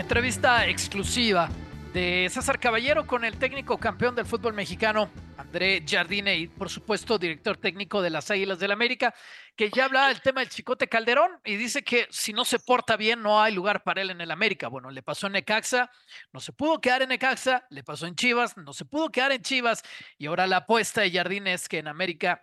[0.00, 1.50] Entrevista exclusiva
[1.92, 7.18] de César Caballero con el técnico campeón del fútbol mexicano, André Jardine, y por supuesto
[7.18, 9.14] director técnico de las Águilas del América,
[9.54, 12.96] que ya hablaba del tema del Chicote Calderón y dice que si no se porta
[12.96, 14.68] bien no hay lugar para él en el América.
[14.68, 15.90] Bueno, le pasó en Necaxa,
[16.32, 19.42] no se pudo quedar en Necaxa, le pasó en Chivas, no se pudo quedar en
[19.42, 19.82] Chivas
[20.16, 22.40] y ahora la apuesta de Jardine es que en América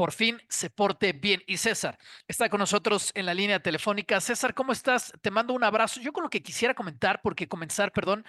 [0.00, 1.42] por fin se porte bien.
[1.46, 4.18] Y César está con nosotros en la línea telefónica.
[4.18, 5.12] César, ¿cómo estás?
[5.20, 6.00] Te mando un abrazo.
[6.00, 8.24] Yo con lo que quisiera comentar, porque comenzar, perdón,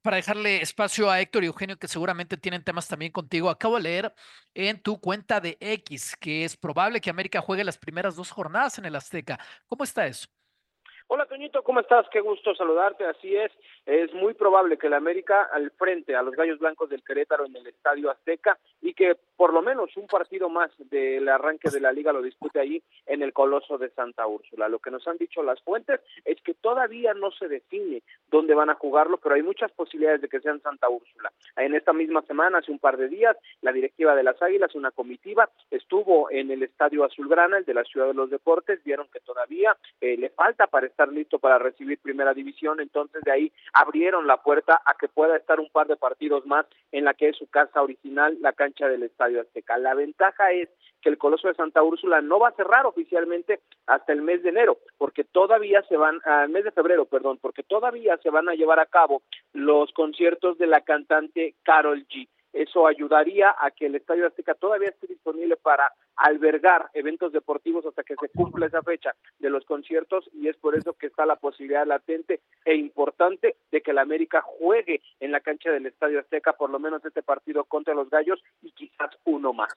[0.00, 3.50] para dejarle espacio a Héctor y Eugenio, que seguramente tienen temas también contigo.
[3.50, 4.14] Acabo de leer
[4.54, 8.78] en tu cuenta de X que es probable que América juegue las primeras dos jornadas
[8.78, 9.38] en el Azteca.
[9.66, 10.26] ¿Cómo está eso?
[11.12, 12.06] Hola Toñito, ¿cómo estás?
[12.12, 13.04] Qué gusto saludarte.
[13.04, 13.50] Así es,
[13.84, 17.56] es muy probable que la América al frente a los Gallos Blancos del Querétaro en
[17.56, 21.90] el Estadio Azteca y que por lo menos un partido más del arranque de la
[21.90, 24.68] liga lo dispute ahí en el Coloso de Santa Úrsula.
[24.68, 28.70] Lo que nos han dicho las fuentes es que todavía no se define dónde van
[28.70, 31.32] a jugarlo, pero hay muchas posibilidades de que sea en Santa Úrsula.
[31.56, 34.92] En esta misma semana, hace un par de días, la directiva de las Águilas, una
[34.92, 39.18] comitiva, estuvo en el Estadio Azulgrana, el de la Ciudad de los Deportes, vieron que
[39.18, 44.26] todavía eh, le falta para estar listo para recibir primera división, entonces de ahí abrieron
[44.26, 47.36] la puerta a que pueda estar un par de partidos más en la que es
[47.36, 49.78] su casa original, la cancha del Estadio Azteca.
[49.78, 50.68] La ventaja es
[51.00, 54.50] que el Coloso de Santa Úrsula no va a cerrar oficialmente hasta el mes de
[54.50, 58.54] enero, porque todavía se van, al mes de febrero, perdón, porque todavía se van a
[58.54, 62.28] llevar a cabo los conciertos de la cantante Carol G.
[62.52, 68.02] Eso ayudaría a que el Estadio Azteca todavía esté disponible para albergar eventos deportivos hasta
[68.02, 71.36] que se cumpla esa fecha de los conciertos y es por eso que está la
[71.36, 76.52] posibilidad latente e importante de que la América juegue en la cancha del Estadio Azteca
[76.54, 79.72] por lo menos este partido contra los Gallos y quizás uno más.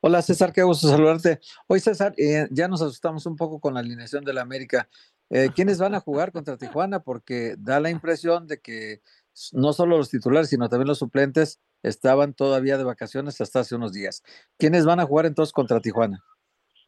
[0.00, 1.40] Hola César, qué gusto saludarte.
[1.66, 4.88] Hoy César, eh, ya nos asustamos un poco con la alineación de la América.
[5.30, 7.00] Eh, ¿Quiénes van a jugar contra Tijuana?
[7.00, 9.02] Porque da la impresión de que
[9.52, 13.92] no solo los titulares, sino también los suplentes estaban todavía de vacaciones hasta hace unos
[13.92, 14.22] días.
[14.58, 16.24] ¿Quiénes van a jugar entonces contra Tijuana?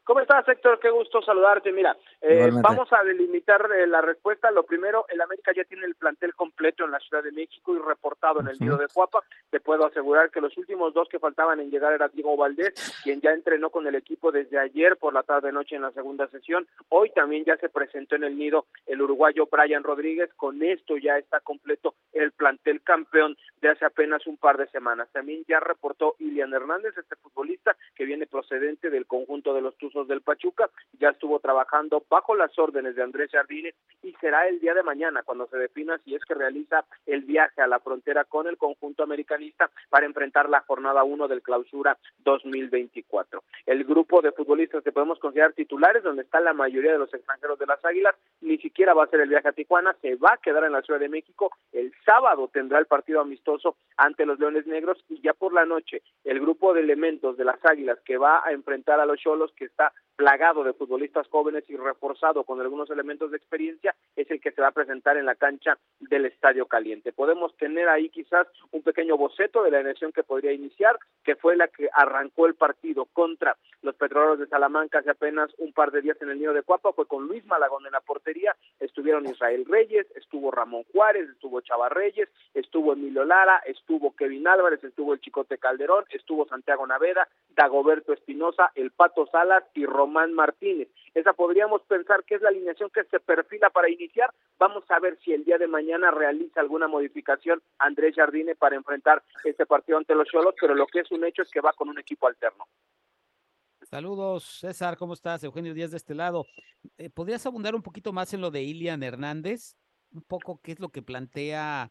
[0.04, 0.80] ¿Cómo estás, Héctor?
[0.80, 1.70] Qué gusto saludarte.
[1.72, 4.50] Mira, eh, vamos a delimitar eh, la respuesta.
[4.50, 7.78] Lo primero, el América ya tiene el plantel completo en la Ciudad de México y
[7.78, 9.20] reportado en el nido de Cuapa.
[9.50, 13.20] Te puedo asegurar que los últimos dos que faltaban en llegar era Diego Valdés, quien
[13.20, 16.66] ya entrenó con el equipo desde ayer por la tarde-noche en la segunda sesión.
[16.88, 20.30] Hoy también ya se presentó en el nido el uruguayo Brian Rodríguez.
[20.34, 25.08] Con esto ya está completo el plantel campeón de hace apenas un par de semanas.
[25.12, 30.08] También ya reportó Ilian Hernández, este futbolista que viene procedente del conjunto de los Tuzos
[30.08, 34.74] del Pachuca, ya estuvo trabajando bajo las órdenes de Andrés Jardines y será el día
[34.74, 38.48] de mañana cuando se defina si es que realiza el viaje a la frontera con
[38.48, 43.42] el conjunto americanista para enfrentar la jornada 1 del clausura 2024.
[43.66, 47.58] El grupo de futbolistas que podemos considerar titulares, donde está la mayoría de los extranjeros
[47.58, 50.38] de las Águilas, ni siquiera va a hacer el viaje a Tijuana, se va a
[50.38, 51.52] quedar en la Ciudad de México.
[51.72, 56.02] El sábado tendrá el partido amistoso ante los Leones Negros y ya por la noche
[56.24, 59.66] el grupo de elementos de las Águilas que va a enfrentar a los Cholos, que
[59.66, 64.52] está plagado de futbolistas jóvenes y reforzado con algunos elementos de experiencia, es el que
[64.52, 67.10] se va a presentar en la cancha del Estadio Caliente.
[67.10, 71.56] Podemos tener ahí quizás un pequeño boceto de la elección que podría iniciar, que fue
[71.56, 76.02] la que arrancó el partido contra los petroleros de Salamanca hace apenas un par de
[76.02, 79.64] días en el Nido de Cuapa, fue con Luis Malagón en la portería, estuvieron Israel
[79.66, 85.20] Reyes, estuvo Ramón Juárez, estuvo Chava Reyes, estuvo Emilio Lara, estuvo Kevin Álvarez, estuvo el
[85.20, 90.88] Chicote Calderón, estuvo Santiago Naveda, Dagoberto Espinosa, el Pato Salas y Román Martínez.
[91.14, 94.32] Esa podríamos pensar que es la alineación que se perfila para iniciar.
[94.58, 99.22] Vamos a ver si el día de mañana realiza alguna modificación Andrés Jardine para enfrentar
[99.44, 101.88] este partido ante los Cholos, pero lo que es un hecho es que va con
[101.88, 102.66] un equipo alterno.
[103.90, 105.42] Saludos, César, ¿cómo estás?
[105.42, 106.46] Eugenio Díaz de este lado.
[106.96, 109.76] Eh, ¿Podrías abundar un poquito más en lo de Ilian Hernández?
[110.12, 111.90] Un poco qué es lo que plantea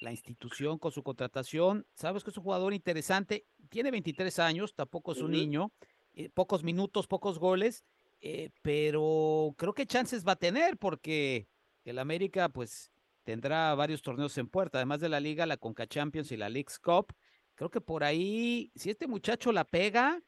[0.00, 1.86] la institución con su contratación.
[1.94, 5.72] Sabes que es un jugador interesante, tiene 23 años, tampoco es un niño,
[6.18, 7.84] eh, pocos minutos, pocos goles,
[8.20, 11.46] eh, pero creo que chances va a tener porque
[11.84, 12.90] el América pues
[13.22, 16.80] tendrá varios torneos en puerta, además de la liga, la Conca Champions y la League's
[16.80, 17.14] Cup.
[17.54, 20.20] Creo que por ahí, si este muchacho la pega,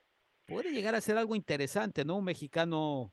[0.46, 2.18] puede llegar a ser algo interesante, ¿no?
[2.18, 3.12] Un mexicano,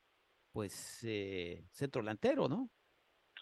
[0.51, 2.69] pues, eh, centro delantero, ¿no?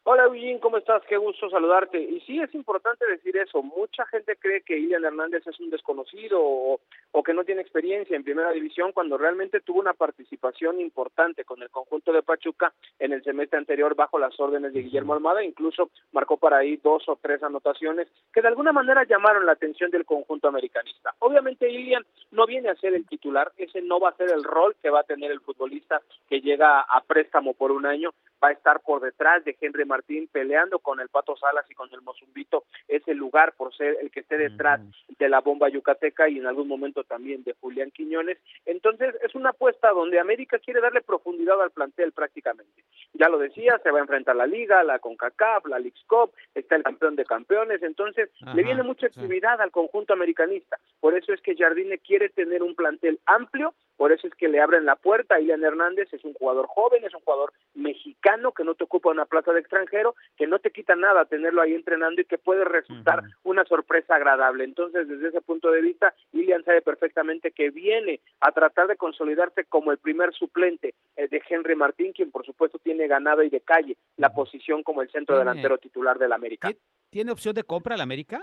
[0.08, 1.02] Hola Eugene, ¿cómo estás?
[1.10, 2.00] Qué gusto saludarte.
[2.00, 3.64] Y sí, es importante decir eso.
[3.64, 6.80] Mucha gente cree que Ilian Hernández es un desconocido o,
[7.12, 11.60] o, que no tiene experiencia en primera división cuando realmente tuvo una participación importante con
[11.64, 15.44] el conjunto de Pachuca en el semestre anterior bajo las órdenes de Guillermo Almada.
[15.44, 19.90] Incluso marcó para ahí dos o tres anotaciones que de alguna manera llamaron la atención
[19.90, 21.16] del conjunto americanista.
[21.18, 24.76] Obviamente Ilian no viene a ser el titular, ese no va a ser el rol
[24.84, 28.12] que va a tener el futbolista que llega a préstamo por un año,
[28.44, 31.90] va a estar por detrás de Henry Martín peleando con el Pato Salas y con
[31.94, 34.82] el Mozumbito ese lugar por ser el que esté detrás
[35.18, 38.38] de la bomba yucateca y en algún momento también de Julián Quiñones.
[38.66, 42.84] Entonces es una apuesta donde América quiere darle profundidad al plantel prácticamente.
[43.14, 46.76] Ya lo decía, se va a enfrentar la Liga, la CONCACAF, la Leagues Cup, está
[46.76, 50.78] el campeón de campeones, entonces le viene mucha actividad al conjunto americanista.
[51.00, 54.62] Por eso es que Jardine quiere tener un plantel amplio por eso es que le
[54.62, 58.64] abren la puerta a Ilian Hernández, es un jugador joven, es un jugador mexicano que
[58.64, 62.22] no te ocupa una plaza de extranjero, que no te quita nada tenerlo ahí entrenando
[62.22, 64.64] y que puede resultar una sorpresa agradable.
[64.64, 69.66] Entonces, desde ese punto de vista, Ilian sabe perfectamente que viene a tratar de consolidarse
[69.66, 73.62] como el primer suplente eh, de Henry Martín, quien por supuesto tiene ganada y de
[73.62, 76.72] calle la posición como el centro delantero titular del América.
[77.10, 78.42] ¿Tiene opción de compra el América?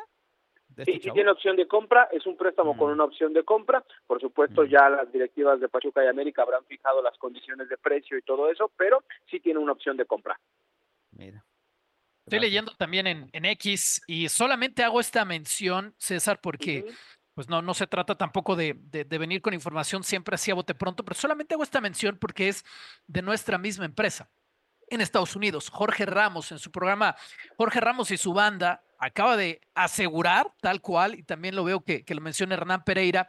[0.85, 3.85] Sí, sí tiene opción de compra, es un préstamo con una opción de compra.
[4.07, 8.19] Por supuesto, ya las directivas de Pachuca y América habrán fijado las condiciones de precio
[8.19, 10.39] y todo eso, pero sí tiene una opción de compra.
[11.13, 11.45] Mira.
[12.25, 16.87] Estoy leyendo también en, en, X y solamente hago esta mención, César, porque
[17.35, 20.55] pues no, no se trata tampoco de, de, de, venir con información siempre así a
[20.55, 22.65] bote pronto, pero solamente hago esta mención porque es
[23.09, 24.31] de nuestra misma empresa
[24.95, 25.71] en Estados Unidos.
[25.71, 27.17] Jorge Ramos, en su programa
[27.57, 32.05] Jorge Ramos y su banda, acaba de asegurar, tal cual, y también lo veo que,
[32.05, 33.29] que lo menciona Hernán Pereira,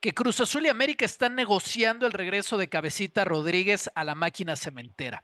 [0.00, 4.56] que Cruz Azul y América están negociando el regreso de Cabecita Rodríguez a la máquina
[4.56, 5.22] cementera.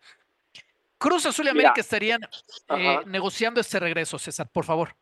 [0.96, 2.20] Cruz Azul y América Mira, estarían
[2.76, 4.94] eh, negociando este regreso, César, por favor.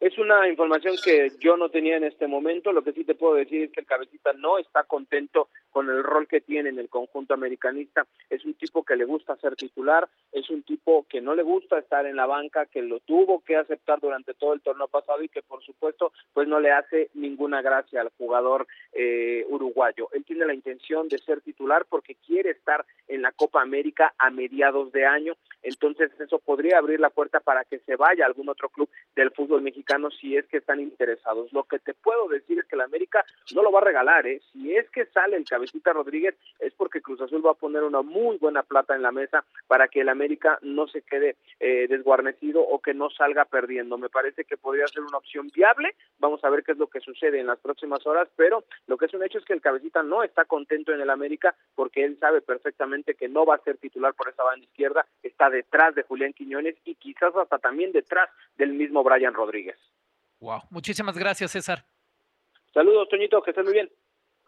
[0.00, 2.72] Es una información que yo no tenía en este momento.
[2.72, 6.04] Lo que sí te puedo decir es que el cabecita no está contento con el
[6.04, 8.06] rol que tiene en el conjunto americanista.
[8.30, 11.80] Es un tipo que le gusta ser titular, es un tipo que no le gusta
[11.80, 15.28] estar en la banca, que lo tuvo que aceptar durante todo el torneo pasado y
[15.28, 20.08] que por supuesto pues no le hace ninguna gracia al jugador eh, uruguayo.
[20.12, 24.30] Él tiene la intención de ser titular porque quiere estar en la Copa América a
[24.30, 25.34] mediados de año,
[25.64, 29.32] entonces eso podría abrir la puerta para que se vaya a algún otro club del
[29.32, 31.52] fútbol mexicano si es que están interesados.
[31.52, 33.24] Lo que te puedo decir es que la América
[33.56, 34.40] no lo va a regalar, ¿eh?
[34.52, 37.84] si es que sale el cabecito Cabecita Rodríguez es porque Cruz Azul va a poner
[37.84, 41.86] una muy buena plata en la mesa para que el América no se quede eh,
[41.88, 43.96] desguarnecido o que no salga perdiendo.
[43.96, 45.94] Me parece que podría ser una opción viable.
[46.18, 49.06] Vamos a ver qué es lo que sucede en las próximas horas, pero lo que
[49.06, 52.18] es un hecho es que el Cabecita no está contento en el América porque él
[52.20, 56.02] sabe perfectamente que no va a ser titular por esa banda izquierda, está detrás de
[56.02, 59.78] Julián Quiñones y quizás hasta también detrás del mismo Brian Rodríguez.
[60.40, 61.86] Wow, muchísimas gracias, César.
[62.74, 63.90] Saludos, Toñito, que estés muy bien.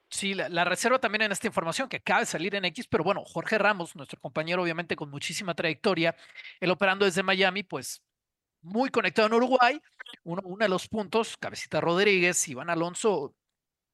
[0.08, 3.24] Sí, la, reserva también en esta información que acaba de salir en X, pero bueno,
[3.24, 6.14] Jorge Ramos, nuestro compañero obviamente con muchísima trayectoria,
[6.60, 8.02] él operando desde Miami, pues
[8.62, 9.80] muy conectado en Uruguay,
[10.24, 13.34] uno, uno de los puntos, Cabecita Rodríguez, Iván Alonso,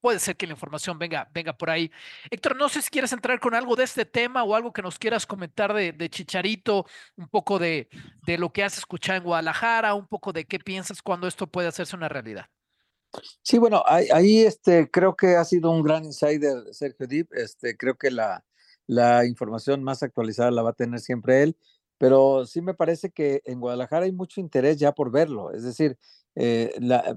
[0.03, 1.91] puede ser que la información venga, venga por ahí.
[2.31, 4.99] Héctor, no sé si quieres entrar con algo de este tema o algo que nos
[4.99, 7.89] quieras comentar de, de Chicharito, un poco de,
[8.27, 11.69] de lo que has escuchado en Guadalajara, un poco de qué piensas cuando esto puede
[11.69, 12.49] hacerse una realidad.
[13.43, 17.33] Sí, bueno, ahí, este, creo que ha sido un gran insider Sergio Dip.
[17.35, 18.45] Este, creo que la,
[18.87, 21.57] la información más actualizada la va a tener siempre él,
[21.99, 25.53] pero sí me parece que en Guadalajara hay mucho interés ya por verlo.
[25.53, 25.99] Es decir,
[26.35, 26.73] eh,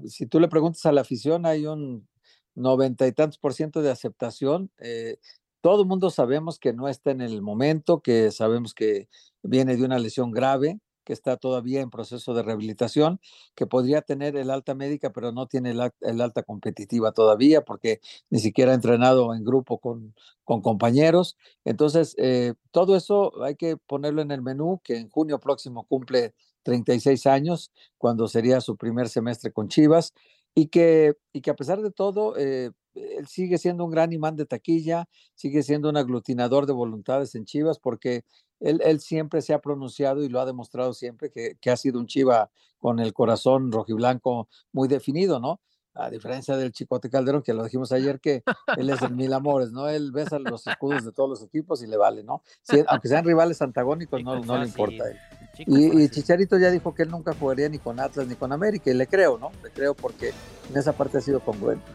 [0.06, 2.06] si tú le preguntas a la afición, hay un
[2.54, 4.70] noventa y tantos por ciento de aceptación.
[4.78, 5.18] Eh,
[5.60, 9.08] todo el mundo sabemos que no está en el momento, que sabemos que
[9.42, 13.20] viene de una lesión grave, que está todavía en proceso de rehabilitación,
[13.54, 18.40] que podría tener el alta médica, pero no tiene el, alta competitiva todavía, porque ni
[18.40, 20.14] siquiera ha entrenado en grupo con,
[20.44, 21.38] con compañeros.
[21.64, 26.34] Entonces, eh, todo eso hay que ponerlo en el menú, que en junio próximo cumple
[26.64, 30.12] 36 años, cuando sería su primer semestre con Chivas,
[30.56, 34.36] y que, y que a pesar de todo, eh, él sigue siendo un gran imán
[34.36, 38.24] de taquilla, sigue siendo un aglutinador de voluntades en Chivas, porque
[38.60, 41.98] él, él, siempre se ha pronunciado y lo ha demostrado siempre que, que, ha sido
[41.98, 45.60] un Chiva con el corazón rojiblanco muy definido, ¿no?
[45.94, 48.42] A diferencia del Chicote Calderón, que lo dijimos ayer, que
[48.76, 49.88] él es el mil amores, ¿no?
[49.88, 52.42] Él besa los escudos de todos los equipos y le vale, ¿no?
[52.62, 55.16] Si, aunque sean rivales antagónicos, no, no le importa a él.
[55.58, 58.90] Y, y, Chicharito ya dijo que él nunca jugaría ni con Atlas ni con América,
[58.90, 59.50] y le creo, ¿no?
[59.62, 60.34] Le creo porque
[60.70, 61.86] en esa parte ha sido congruente.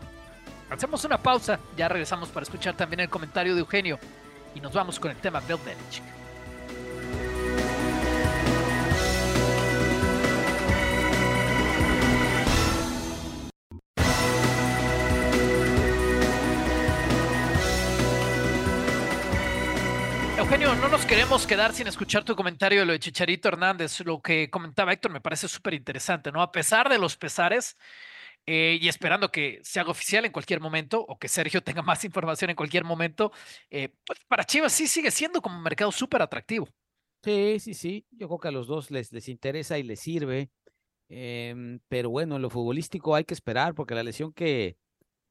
[0.72, 4.00] Hacemos una pausa, ya regresamos para escuchar también el comentario de Eugenio
[4.56, 6.21] y nos vamos con el tema Bill Belichick.
[20.52, 24.02] Eugenio, no nos queremos quedar sin escuchar tu comentario de lo de Chicharito Hernández.
[24.02, 26.42] Lo que comentaba Héctor me parece súper interesante, ¿no?
[26.42, 27.78] A pesar de los pesares
[28.46, 32.04] eh, y esperando que se haga oficial en cualquier momento o que Sergio tenga más
[32.04, 33.32] información en cualquier momento,
[33.70, 36.68] eh, pues para Chivas sí sigue siendo como un mercado súper atractivo.
[37.24, 38.06] Sí, sí, sí.
[38.12, 40.50] Yo creo que a los dos les, les interesa y les sirve.
[41.08, 44.76] Em, pero bueno, en lo futbolístico hay que esperar porque la lesión que,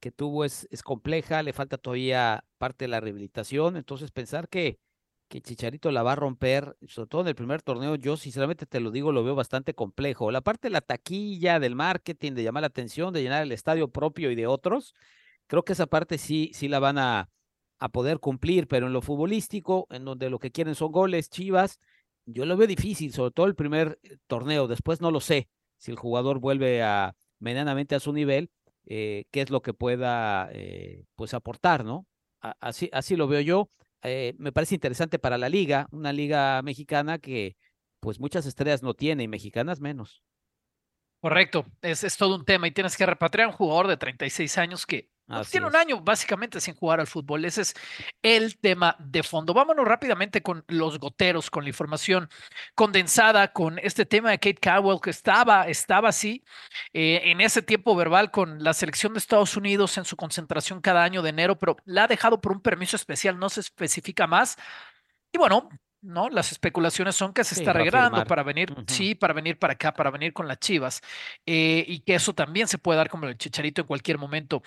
[0.01, 3.77] que tuvo es, es compleja, le falta todavía parte de la rehabilitación.
[3.77, 4.79] Entonces, pensar que,
[5.31, 8.81] que Chicharito la va a romper, sobre todo en el primer torneo, yo sinceramente te
[8.81, 10.33] lo digo, lo veo bastante complejo.
[10.33, 13.89] La parte de la taquilla, del marketing, de llamar la atención, de llenar el estadio
[13.89, 14.95] propio y de otros,
[15.47, 17.31] creo que esa parte sí, sí la van a,
[17.79, 21.79] a poder cumplir, pero en lo futbolístico, en donde lo que quieren son goles, Chivas,
[22.27, 25.93] yo lo veo difícil, sobre todo el primer eh, torneo, después no lo sé, si
[25.93, 28.51] el jugador vuelve a medianamente a su nivel,
[28.87, 32.07] eh, qué es lo que pueda eh, pues aportar, ¿no?
[32.41, 33.71] Así, así lo veo yo.
[34.03, 37.57] Me parece interesante para la liga, una liga mexicana que
[38.01, 40.23] pues muchas estrellas no tiene y mexicanas menos.
[41.21, 44.57] Correcto, es, es todo un tema y tienes que repatriar a un jugador de 36
[44.57, 45.11] años que
[45.51, 47.45] tiene un año básicamente sin jugar al fútbol.
[47.45, 47.75] Ese es
[48.23, 49.55] el tema de fondo.
[49.55, 52.29] Vámonos rápidamente con los goteros, con la información
[52.75, 56.45] condensada, con este tema de Kate Cowell, que estaba, estaba así
[56.93, 61.05] eh, en ese tiempo verbal con la selección de Estados Unidos en su concentración cada
[61.05, 64.57] año de enero, pero la ha dejado por un permiso especial, no se especifica más.
[65.33, 65.69] Y bueno,
[66.03, 66.29] ¿no?
[66.31, 70.11] Las especulaciones son que se está arreglando para venir, sí, para venir para acá, para
[70.11, 71.01] venir con las Chivas,
[71.47, 74.63] eh, y que eso también se puede dar como el chicharito en cualquier momento.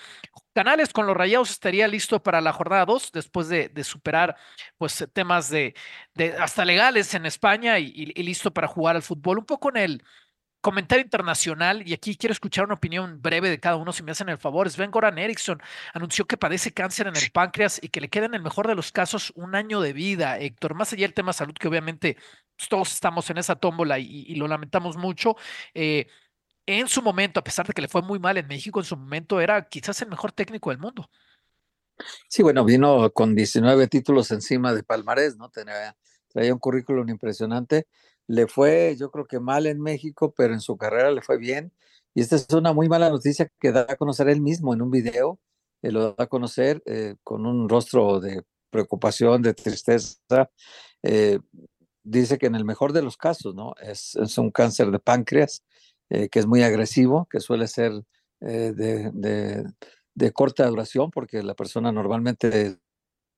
[0.53, 4.35] Canales con los Rayados estaría listo para la jornada 2 después de, superar
[4.77, 5.75] pues temas de,
[6.13, 9.39] de, hasta legales en España y, y listo para jugar al fútbol.
[9.39, 10.03] Un poco en el
[10.63, 14.29] Comentario internacional, y aquí quiero escuchar una opinión breve de cada uno, si me hacen
[14.29, 14.69] el favor.
[14.69, 15.61] Sven Goran Eriksson
[15.93, 18.73] anunció que padece cáncer en el páncreas y que le queda en el mejor de
[18.73, 20.39] los casos un año de vida.
[20.39, 22.15] Héctor, más allá del tema salud, que obviamente
[22.55, 25.35] pues, todos estamos en esa tómbola y, lo lamentamos mucho.
[25.73, 26.07] Eh,
[26.65, 28.95] en su momento, a pesar de que le fue muy mal en México, en su
[28.95, 31.09] momento era quizás el mejor técnico del mundo.
[32.29, 35.49] Sí, bueno, vino con 19 títulos encima de Palmarés, ¿no?
[35.49, 35.97] Tenía,
[36.29, 37.85] traía un currículum impresionante
[38.27, 41.71] le fue, yo creo que mal en México, pero en su carrera le fue bien.
[42.15, 44.91] Y esta es una muy mala noticia que da a conocer él mismo en un
[44.91, 45.39] video,
[45.81, 50.17] eh, lo da a conocer eh, con un rostro de preocupación, de tristeza.
[51.03, 51.39] Eh,
[52.03, 53.73] dice que en el mejor de los casos, ¿no?
[53.81, 55.63] Es, es un cáncer de páncreas
[56.09, 57.91] que es muy agresivo, que suele ser
[58.39, 59.65] de, de,
[60.13, 62.77] de corta duración porque la persona normalmente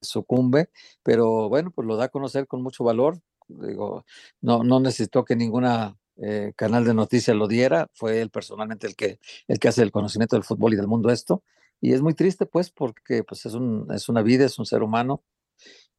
[0.02, 0.70] sucumbe,
[1.04, 4.06] pero bueno, pues lo da a conocer con mucho valor, digo,
[4.42, 8.96] no, no necesitó que ninguna eh, canal de noticias lo diera, fue él personalmente el
[8.96, 11.44] que, el que hace el conocimiento del fútbol y del mundo esto,
[11.82, 14.84] y es muy triste pues porque pues es, un, es una vida, es un ser
[14.84, 15.24] humano,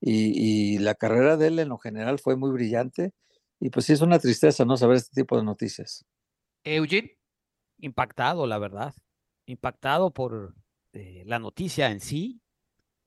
[0.00, 3.12] y, y, la carrera de él en lo general fue muy brillante,
[3.61, 6.04] y pues sí es una tristeza no saber este tipo de noticias.
[6.64, 7.16] Eugene.
[7.78, 8.94] Impactado, la verdad,
[9.44, 10.54] impactado por
[10.92, 12.40] eh, la noticia en sí,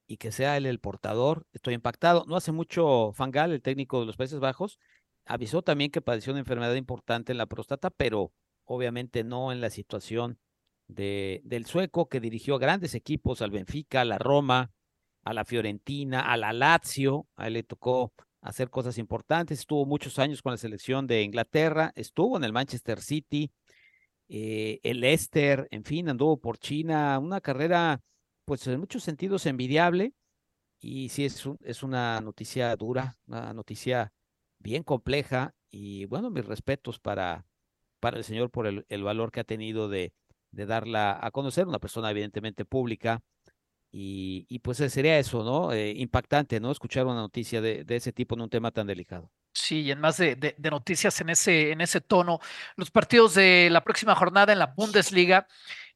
[0.09, 1.45] y que sea él el portador.
[1.53, 2.25] Estoy impactado.
[2.27, 4.79] No hace mucho Fangal, el técnico de los Países Bajos,
[5.25, 8.33] avisó también que padeció una enfermedad importante en la próstata, pero
[8.65, 10.39] obviamente no en la situación
[10.87, 14.71] de, del sueco que dirigió a grandes equipos, al Benfica, a la Roma,
[15.23, 17.27] a la Fiorentina, a la Lazio.
[17.35, 19.59] A él le tocó hacer cosas importantes.
[19.59, 23.51] Estuvo muchos años con la selección de Inglaterra, estuvo en el Manchester City,
[24.27, 28.01] eh, el Leicester, en fin, anduvo por China, una carrera
[28.49, 30.15] pues en muchos sentidos envidiable
[30.81, 34.11] y sí es, es una noticia dura, una noticia
[34.57, 37.45] bien compleja y bueno, mis respetos para,
[37.99, 40.13] para el señor por el, el valor que ha tenido de,
[40.49, 43.21] de, darla a conocer, una persona evidentemente pública
[43.91, 45.71] y, y pues sería eso, ¿no?
[45.71, 46.71] Eh, impactante, ¿no?
[46.71, 49.31] Escuchar una noticia de, de ese tipo en un tema tan delicado.
[49.53, 52.39] Sí, y en más de, de, de, noticias en ese, en ese tono,
[52.75, 55.47] los partidos de la próxima jornada en la Bundesliga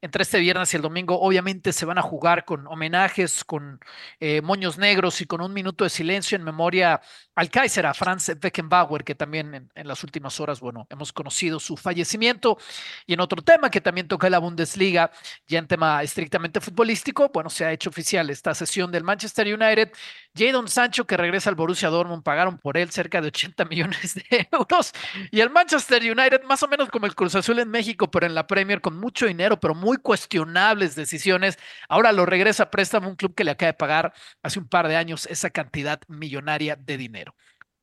[0.04, 3.80] entre este viernes y el domingo, obviamente se van a jugar con homenajes, con
[4.20, 7.00] eh, moños negros y con un minuto de silencio en memoria
[7.34, 11.76] al Kaiser, a Franz Beckenbauer, que también en, las últimas horas, bueno, hemos conocido su
[11.76, 12.58] fallecimiento.
[13.06, 15.10] Y en otro tema que también toca la Bundesliga,
[15.46, 19.92] ya en tema estrictamente futbolístico, bueno, se ha hecho oficial esta sesión del Manchester United.
[20.36, 24.48] Jadon Sancho, que regresa al Borussia Dortmund, pagaron por él cerca de 80 millones de
[24.52, 24.92] euros.
[25.30, 28.34] Y el Manchester United, más o menos como el Cruz Azul en México, pero en
[28.34, 31.58] la Premier, con mucho dinero, pero muy cuestionables decisiones.
[31.88, 34.88] Ahora lo regresa a préstamo un club que le acaba de pagar hace un par
[34.88, 37.23] de años esa cantidad millonaria de dinero.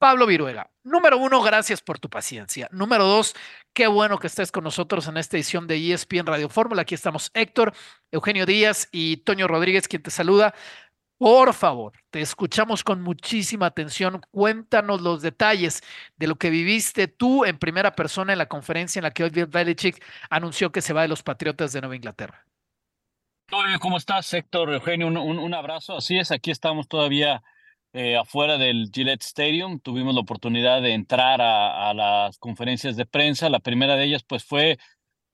[0.01, 2.67] Pablo Viruega, número uno, gracias por tu paciencia.
[2.71, 3.35] Número dos,
[3.71, 6.81] qué bueno que estés con nosotros en esta edición de ESPN Radio Fórmula.
[6.81, 7.71] Aquí estamos Héctor,
[8.09, 10.55] Eugenio Díaz y Toño Rodríguez, quien te saluda.
[11.19, 14.21] Por favor, te escuchamos con muchísima atención.
[14.31, 15.83] Cuéntanos los detalles
[16.17, 19.29] de lo que viviste tú en primera persona en la conferencia en la que hoy
[19.29, 22.43] Belichick anunció que se va de los Patriotas de Nueva Inglaterra.
[23.79, 24.73] ¿cómo estás, Héctor?
[24.73, 25.95] Eugenio, un abrazo.
[25.95, 27.43] Así es, aquí estamos todavía
[27.93, 29.79] eh, afuera del Gillette Stadium.
[29.79, 33.49] Tuvimos la oportunidad de entrar a, a, las conferencias de prensa.
[33.49, 34.77] La primera de ellas, pues, fue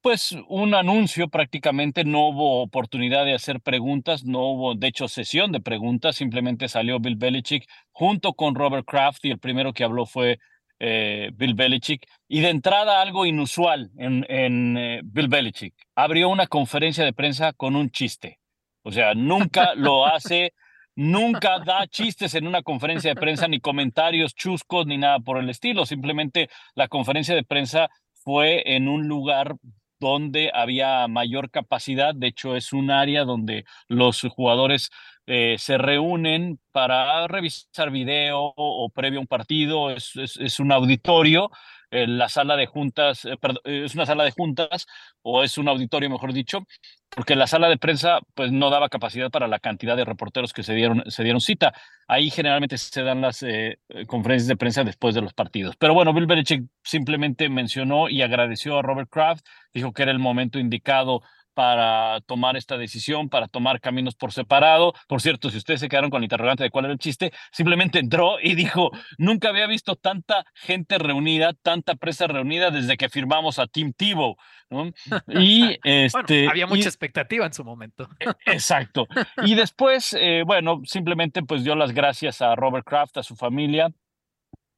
[0.01, 5.51] pues un anuncio prácticamente, no hubo oportunidad de hacer preguntas, no hubo de hecho sesión
[5.51, 10.05] de preguntas, simplemente salió Bill Belichick junto con Robert Kraft y el primero que habló
[10.05, 10.39] fue
[10.79, 12.07] eh, Bill Belichick.
[12.27, 17.51] Y de entrada algo inusual en, en eh, Bill Belichick, abrió una conferencia de prensa
[17.53, 18.39] con un chiste.
[18.83, 20.53] O sea, nunca lo hace,
[20.97, 25.49] nunca da chistes en una conferencia de prensa, ni comentarios chuscos, ni nada por el
[25.49, 25.85] estilo.
[25.85, 29.55] Simplemente la conferencia de prensa fue en un lugar
[29.99, 32.15] donde había mayor capacidad.
[32.15, 34.89] De hecho, es un área donde los jugadores
[35.27, 39.91] eh, se reúnen para revisar video o, previo a un partido.
[39.91, 41.51] Es, es, es un auditorio.
[41.89, 44.87] Eh, la sala de juntas, eh, perdón, es una sala de juntas
[45.21, 46.67] o es un auditorio, mejor dicho,
[47.09, 50.63] porque la sala de prensa pues no daba capacidad para la cantidad de reporteros que
[50.63, 51.73] se dieron, se dieron cita.
[52.07, 55.75] Ahí generalmente se dan las eh, conferencias de prensa después de los partidos.
[55.77, 60.19] Pero bueno, Bill Belichick simplemente mencionó y agradeció a Robert Kraft, dijo que era el
[60.19, 61.21] momento indicado
[61.57, 64.93] para tomar esta decisión, para tomar caminos por separado.
[65.07, 67.97] Por cierto, si ustedes se quedaron con el interrogante de cuál era el chiste, simplemente
[67.97, 73.57] entró y dijo, nunca había visto tanta gente reunida, tanta presa reunida desde que firmamos
[73.57, 74.35] a Tim Tebow.
[74.69, 74.91] ¿no?
[75.29, 78.07] Y este, bueno, había mucha y, expectativa en su momento.
[78.45, 79.07] Exacto.
[79.43, 83.89] Y después, eh, bueno, simplemente pues dio las gracias a Robert Kraft, a su familia,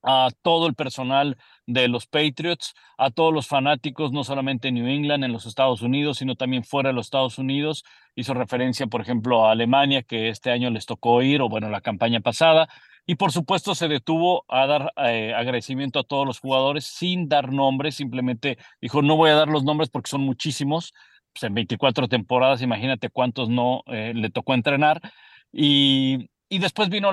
[0.02, 4.88] a todo el personal de los Patriots, a todos los fanáticos, no solamente en New
[4.88, 7.84] England, en los Estados Unidos, sino también fuera de los Estados Unidos.
[8.16, 11.82] Hizo referencia, por ejemplo, a Alemania, que este año les tocó ir, o bueno, la
[11.82, 12.70] campaña pasada.
[13.06, 17.52] Y por supuesto se detuvo a dar eh, agradecimiento a todos los jugadores sin dar
[17.52, 20.94] nombres, simplemente dijo, no voy a dar los nombres porque son muchísimos,
[21.34, 25.02] pues en 24 temporadas, imagínate cuántos no eh, le tocó entrenar.
[25.52, 27.12] Y, y después vino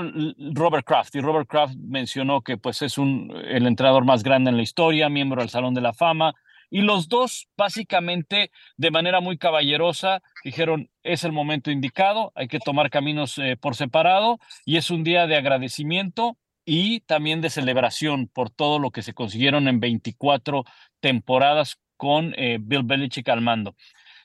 [0.54, 4.56] Robert Kraft y Robert Kraft mencionó que pues es un, el entrenador más grande en
[4.56, 6.34] la historia, miembro del Salón de la Fama.
[6.70, 12.58] Y los dos, básicamente, de manera muy caballerosa, dijeron, es el momento indicado, hay que
[12.58, 18.28] tomar caminos eh, por separado y es un día de agradecimiento y también de celebración
[18.28, 20.64] por todo lo que se consiguieron en 24
[21.00, 23.76] temporadas con eh, Bill Belichick al mando.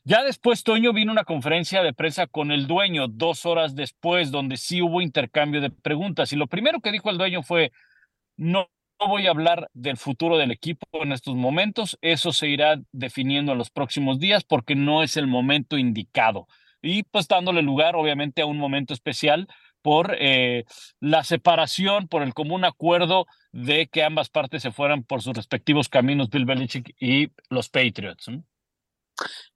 [0.04, 4.58] Ya después, Toño, vino una conferencia de prensa con el dueño dos horas después, donde
[4.58, 6.34] sí hubo intercambio de preguntas.
[6.34, 7.72] Y lo primero que dijo el dueño fue,
[8.36, 8.70] no,
[9.08, 13.58] voy a hablar del futuro del equipo en estos momentos, eso se irá definiendo en
[13.58, 16.48] los próximos días porque no es el momento indicado.
[16.82, 19.48] Y pues dándole lugar, obviamente, a un momento especial
[19.84, 20.66] por eh,
[21.00, 25.90] la separación, por el común acuerdo de que ambas partes se fueran por sus respectivos
[25.90, 28.30] caminos, Bill Belichick y los Patriots.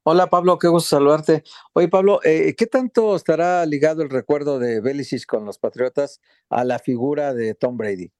[0.07, 1.43] Hola Pablo, qué gusto saludarte.
[1.73, 6.63] Oye Pablo, eh, ¿qué tanto estará ligado el recuerdo de Belichick con los Patriotas a
[6.63, 8.11] la figura de Tom Brady?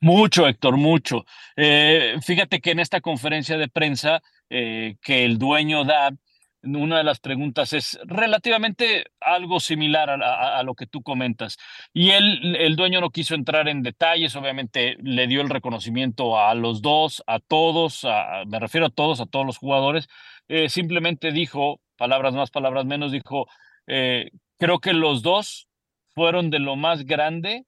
[0.00, 1.24] Mucho, Héctor, mucho.
[1.56, 6.12] Eh, fíjate que en esta conferencia de prensa eh, que el dueño da,
[6.62, 11.56] una de las preguntas es relativamente algo similar a, lo que tú comentas.
[11.92, 16.54] Y él, el dueño no quiso entrar en detalles, obviamente le dio el reconocimiento a
[16.54, 18.06] los dos, a todos,
[18.46, 20.08] me refiero a todos, a todos los jugadores.
[20.48, 23.46] Eh, simplemente dijo, palabras más, palabras menos, dijo,
[23.86, 25.68] eh, creo que los dos
[26.14, 27.64] fueron de lo más grande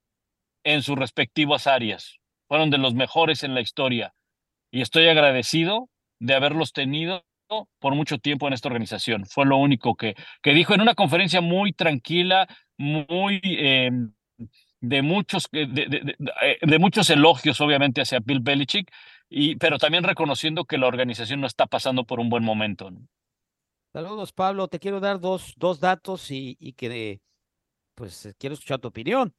[0.65, 4.15] en sus respectivas áreas, fueron de los mejores en la historia.
[4.71, 5.89] Y estoy agradecido
[6.21, 7.25] de haberlos tenido
[7.79, 9.25] por mucho tiempo en esta organización.
[9.25, 13.91] Fue lo único que, que dijo en una conferencia muy tranquila, muy eh,
[14.81, 18.91] de muchos, de, muchos elogios, obviamente, hacia Bill Belichick,
[19.29, 22.91] y, pero también reconociendo que la organización no está pasando por un buen momento.
[22.91, 23.07] ¿no?
[23.93, 24.69] Saludos, Pablo.
[24.69, 27.21] Te quiero dar dos, dos datos y, y que
[27.95, 29.35] pues quiero escuchar tu opinión.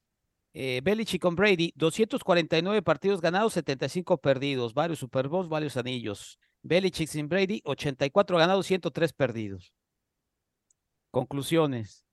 [0.53, 6.39] Eh, Belichick con Brady, 249 partidos ganados, 75 perdidos, varios Super Bowls, varios anillos.
[6.63, 9.71] Belichick sin Brady, 84 ganados, 103 perdidos.
[11.11, 12.03] Conclusiones.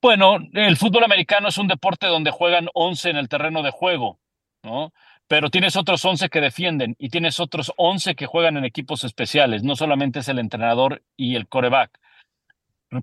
[0.00, 4.20] Bueno, el fútbol americano es un deporte donde juegan 11 en el terreno de juego,
[4.62, 4.92] ¿no?
[5.28, 9.62] Pero tienes otros 11 que defienden y tienes otros 11 que juegan en equipos especiales.
[9.62, 11.98] No solamente es el entrenador y el coreback.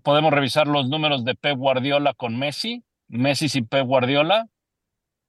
[0.01, 4.47] Podemos revisar los números de Pep Guardiola con Messi, Messi sin Pep Guardiola,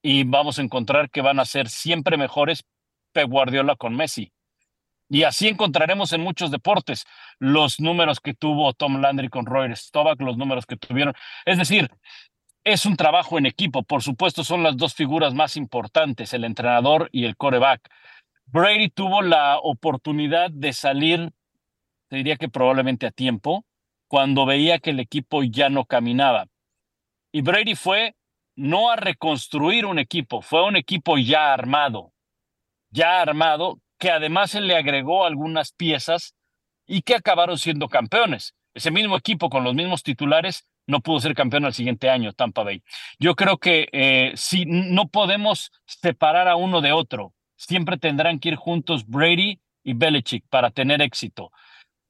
[0.01, 2.65] y vamos a encontrar que van a ser siempre mejores
[3.11, 4.31] Pep Guardiola con Messi.
[5.09, 7.05] Y así encontraremos en muchos deportes
[7.39, 11.13] los números que tuvo Tom Landry con Roy Stovak, los números que tuvieron.
[11.45, 11.89] Es decir,
[12.67, 13.83] es un trabajo en equipo.
[13.83, 17.89] Por supuesto, son las dos figuras más importantes, el entrenador y el coreback.
[18.45, 21.31] Brady tuvo la oportunidad de salir,
[22.09, 23.63] te diría que probablemente a tiempo,
[24.09, 26.47] cuando veía que el equipo ya no caminaba.
[27.31, 28.15] Y Brady fue
[28.57, 32.11] no a reconstruir un equipo, fue un equipo ya armado,
[32.89, 36.35] ya armado, que además se le agregó algunas piezas
[36.85, 38.55] y que acabaron siendo campeones.
[38.73, 42.63] Ese mismo equipo con los mismos titulares no pudo ser campeón al siguiente año, Tampa
[42.63, 42.81] Bay.
[43.19, 48.49] Yo creo que eh, si no podemos separar a uno de otro, siempre tendrán que
[48.49, 51.51] ir juntos Brady y Belichick para tener éxito.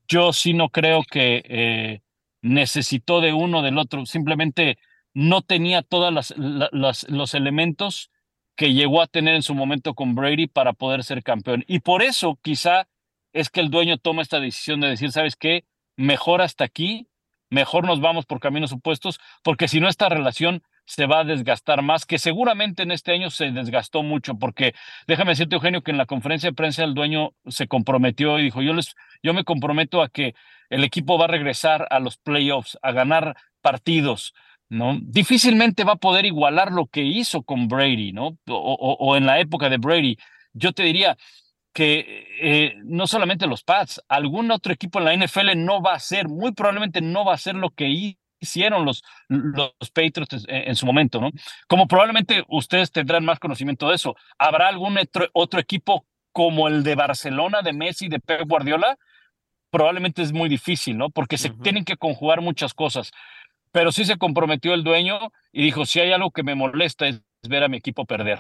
[0.07, 2.01] Yo sí no creo que eh,
[2.41, 4.78] necesitó de uno del otro, simplemente
[5.13, 8.11] no tenía todos los elementos
[8.55, 11.63] que llegó a tener en su momento con Brady para poder ser campeón.
[11.67, 12.88] Y por eso quizá
[13.34, 15.65] es que el dueño toma esta decisión de decir, ¿sabes qué?
[15.95, 17.07] Mejor hasta aquí,
[17.50, 21.82] mejor nos vamos por caminos opuestos, porque si no esta relación se va a desgastar
[21.82, 24.74] más, que seguramente en este año se desgastó mucho, porque
[25.06, 28.62] déjame decirte, Eugenio, que en la conferencia de prensa el dueño se comprometió y dijo,
[28.62, 30.34] yo, les, yo me comprometo a que
[30.70, 34.34] el equipo va a regresar a los playoffs, a ganar partidos,
[34.70, 34.98] ¿no?
[35.02, 38.38] Difícilmente va a poder igualar lo que hizo con Brady, ¿no?
[38.48, 40.18] O, en la época de Brady.
[40.54, 41.18] Yo te diría
[41.78, 45.99] que eh, no solamente los Pats, algún otro equipo en la NFL no va a
[45.99, 50.88] ser, muy probablemente no va a ser lo que hicieron los, los Patriots en, su
[50.88, 51.30] momento, ¿no?
[51.67, 54.97] Como probablemente ustedes tendrán más conocimiento de eso, ¿habrá algún
[55.34, 58.97] otro, equipo como el de Barcelona, de Messi, de Pep Guardiola?
[59.69, 61.11] Probablemente es muy difícil, ¿no?
[61.11, 63.11] Porque se tienen que conjugar muchas cosas.
[63.71, 67.21] Pero sí se comprometió el dueño y dijo, si hay algo que me molesta es
[67.47, 68.39] ver a mi equipo perder.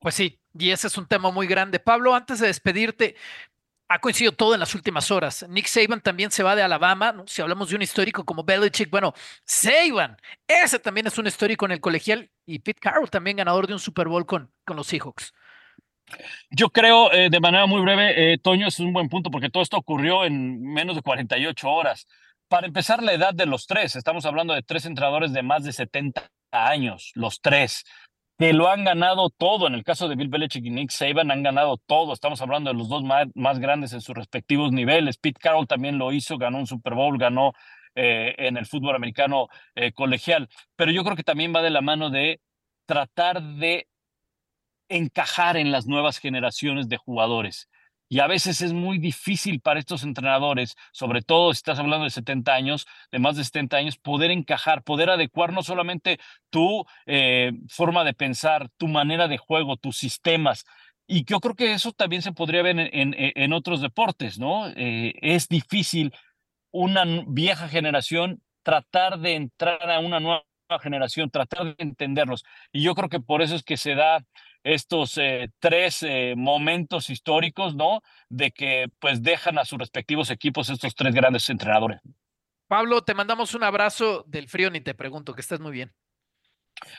[0.00, 1.78] Pues sí, y ese es un tema muy grande.
[1.78, 3.16] Pablo, antes de despedirte,
[3.88, 5.44] ha coincidido todo en las últimas horas.
[5.48, 7.22] Nick Saban también se va de Alabama.
[7.26, 9.12] Si hablamos de un histórico como Belichick, bueno,
[9.44, 10.16] Saban,
[10.48, 12.30] ese también es un histórico en el colegial.
[12.46, 15.34] Y Pete Carroll también ganador de un Super Bowl con, con los Seahawks.
[16.50, 19.62] Yo creo, eh, de manera muy breve, eh, Toño, es un buen punto porque todo
[19.62, 22.06] esto ocurrió en menos de 48 horas.
[22.48, 23.96] Para empezar, la edad de los tres.
[23.96, 27.84] Estamos hablando de tres entrenadores de más de 70 años, los tres
[28.40, 29.66] que lo han ganado todo.
[29.66, 32.14] En el caso de Bill Belichick y Nick Saban han ganado todo.
[32.14, 35.18] Estamos hablando de los dos más, grandes en sus respectivos niveles.
[35.18, 37.52] Pete Carroll también lo hizo, ganó un Super Bowl, ganó
[37.94, 40.48] eh, en el fútbol americano eh, colegial.
[40.74, 42.40] Pero yo creo que también va de la mano de
[42.86, 43.88] tratar de
[44.88, 47.68] encajar en las nuevas generaciones de jugadores.
[48.12, 52.10] Y a veces es muy difícil para estos entrenadores, sobre todo si estás hablando de
[52.10, 56.18] 70 años, de más de 70 años, poder encajar, poder adecuar no solamente
[56.50, 60.64] tu eh, forma de pensar, tu manera de juego, tus sistemas.
[61.06, 64.66] Y yo creo que eso también se podría ver en, en, otros deportes, ¿no?
[64.70, 66.12] Eh, es difícil
[66.72, 70.44] una vieja generación tratar de entrar a una nueva
[70.78, 72.44] generación, tratar de entenderlos.
[72.72, 74.24] Y yo creo que por eso es que se da
[74.62, 78.02] estos eh, tres eh, momentos históricos, ¿no?
[78.28, 82.00] De que pues dejan a sus respectivos equipos estos tres grandes entrenadores.
[82.68, 85.92] Pablo, te mandamos un abrazo del frío, ni te pregunto, que estés muy bien.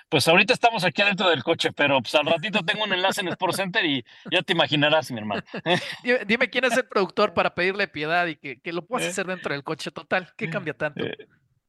[0.10, 3.30] Pues ahorita estamos aquí adentro del coche, pero pues al ratito tengo un enlace en
[3.30, 5.42] Sport Center y ya te imaginarás, mi hermano.
[6.28, 9.54] Dime, quién es el productor para pedirle piedad y que, que lo puedas hacer dentro
[9.54, 10.34] del coche total.
[10.36, 11.04] ¿Qué cambia tanto?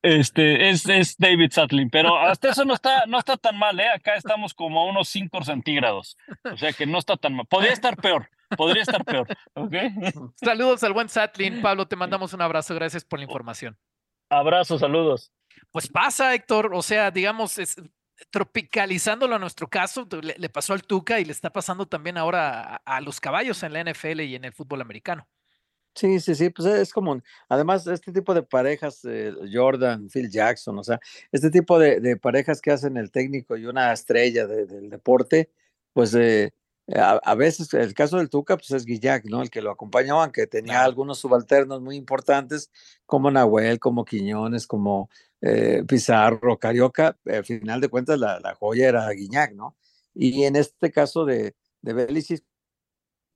[0.03, 3.89] Este, es, es David Satlin, pero hasta eso no está, no está tan mal, ¿eh?
[3.89, 7.47] Acá estamos como a unos 5 centígrados, o sea que no está tan mal.
[7.47, 9.75] Podría estar peor, podría estar peor, ¿ok?
[10.35, 13.79] Saludos al buen Satlin, Pablo, te mandamos un abrazo, gracias por la información.
[14.29, 15.31] Abrazo, saludos.
[15.71, 17.77] Pues pasa, Héctor, o sea, digamos, es,
[18.31, 23.01] tropicalizándolo a nuestro caso, le, pasó al Tuca y le está pasando también ahora a
[23.01, 25.29] los caballos en la NFL y en el fútbol americano.
[25.95, 27.23] Sí, sí, sí, pues es común.
[27.49, 30.99] Además, este tipo de parejas, eh, Jordan, Phil Jackson, o sea,
[31.31, 35.51] este tipo de, parejas que hacen el técnico y una estrella del deporte,
[35.93, 36.53] pues eh,
[36.95, 39.43] a, veces, el caso del Tuca, pues es Guillac, ¿no?
[39.43, 42.71] El que lo acompañaba, aunque tenía algunos subalternos muy importantes,
[43.07, 48.89] como Nahuel, como Quiñones, como eh, Pizarro, Carioca, al final de cuentas la, la joya
[48.89, 49.77] era Guiñac, ¿no?
[50.15, 52.45] Y en este caso de, de Belicis,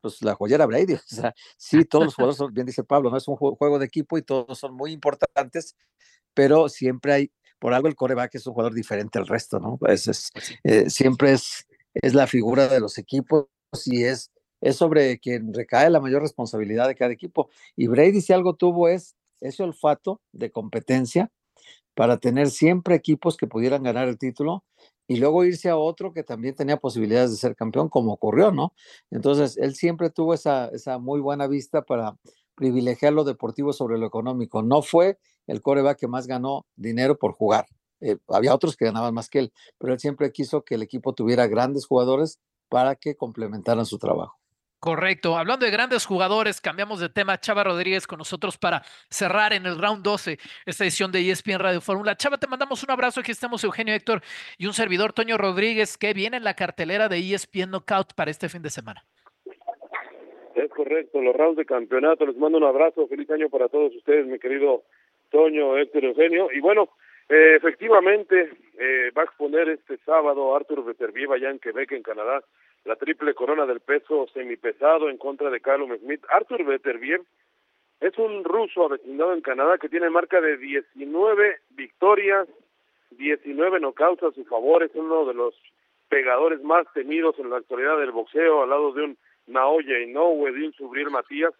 [0.00, 0.94] pues la joyera Brady.
[0.94, 3.86] O sea, sí, todos los jugadores, son, bien dice Pablo, no es un juego de
[3.86, 5.76] equipo y todos son muy importantes,
[6.34, 9.78] pero siempre hay, por algo el coreback es un jugador diferente al resto, ¿no?
[9.78, 10.30] Pues es,
[10.64, 13.46] eh, siempre es, es la figura de los equipos
[13.86, 14.30] y es,
[14.60, 17.48] es sobre quien recae la mayor responsabilidad de cada equipo.
[17.76, 21.30] Y Brady si algo tuvo es ese olfato de competencia
[21.94, 24.64] para tener siempre equipos que pudieran ganar el título
[25.08, 28.72] y luego irse a otro que también tenía posibilidades de ser campeón, como ocurrió, ¿no?
[29.10, 32.16] Entonces, él siempre tuvo esa, esa muy buena vista para
[32.54, 34.62] privilegiar lo deportivo sobre lo económico.
[34.62, 37.66] No fue el coreback que más ganó dinero por jugar.
[38.00, 41.14] Eh, había otros que ganaban más que él, pero él siempre quiso que el equipo
[41.14, 44.38] tuviera grandes jugadores para que complementaran su trabajo.
[44.78, 45.36] Correcto.
[45.36, 47.38] Hablando de grandes jugadores, cambiamos de tema.
[47.38, 51.80] Chava Rodríguez con nosotros para cerrar en el round 12 esta edición de ESPN Radio
[51.80, 52.16] Fórmula.
[52.16, 53.20] Chava, te mandamos un abrazo.
[53.20, 54.20] Aquí estamos Eugenio Héctor
[54.58, 58.48] y un servidor, Toño Rodríguez, que viene en la cartelera de ESPN Knockout para este
[58.48, 59.02] fin de semana.
[60.54, 62.26] Es correcto, los rounds de campeonato.
[62.26, 63.08] Les mando un abrazo.
[63.08, 64.84] Feliz año para todos ustedes, mi querido
[65.30, 66.48] Toño, Héctor, Eugenio.
[66.52, 66.90] Y bueno,
[67.28, 72.44] eh, efectivamente, eh, va a exponer este sábado Arthur Beterbiev allá en Quebec, en Canadá,
[72.86, 76.24] la triple corona del peso semipesado en contra de Callum Smith.
[76.28, 77.22] Arthur Beterbiev
[78.00, 82.48] es un ruso avecindado en Canadá que tiene marca de 19 victorias,
[83.10, 85.54] 19 knockouts a su favor, es uno de los
[86.08, 89.18] pegadores más temidos en la actualidad del boxeo, al lado de un
[89.48, 91.54] Naoya Inoue, de un Subriel Matías.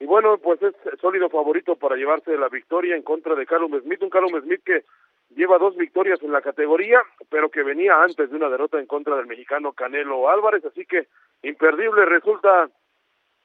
[0.00, 4.02] Y bueno, pues es sólido favorito para llevarse la victoria en contra de Callum Smith,
[4.02, 4.84] un Callum Smith que
[5.30, 9.16] lleva dos victorias en la categoría, pero que venía antes de una derrota en contra
[9.16, 11.08] del mexicano Canelo Álvarez, así que
[11.42, 12.68] imperdible resulta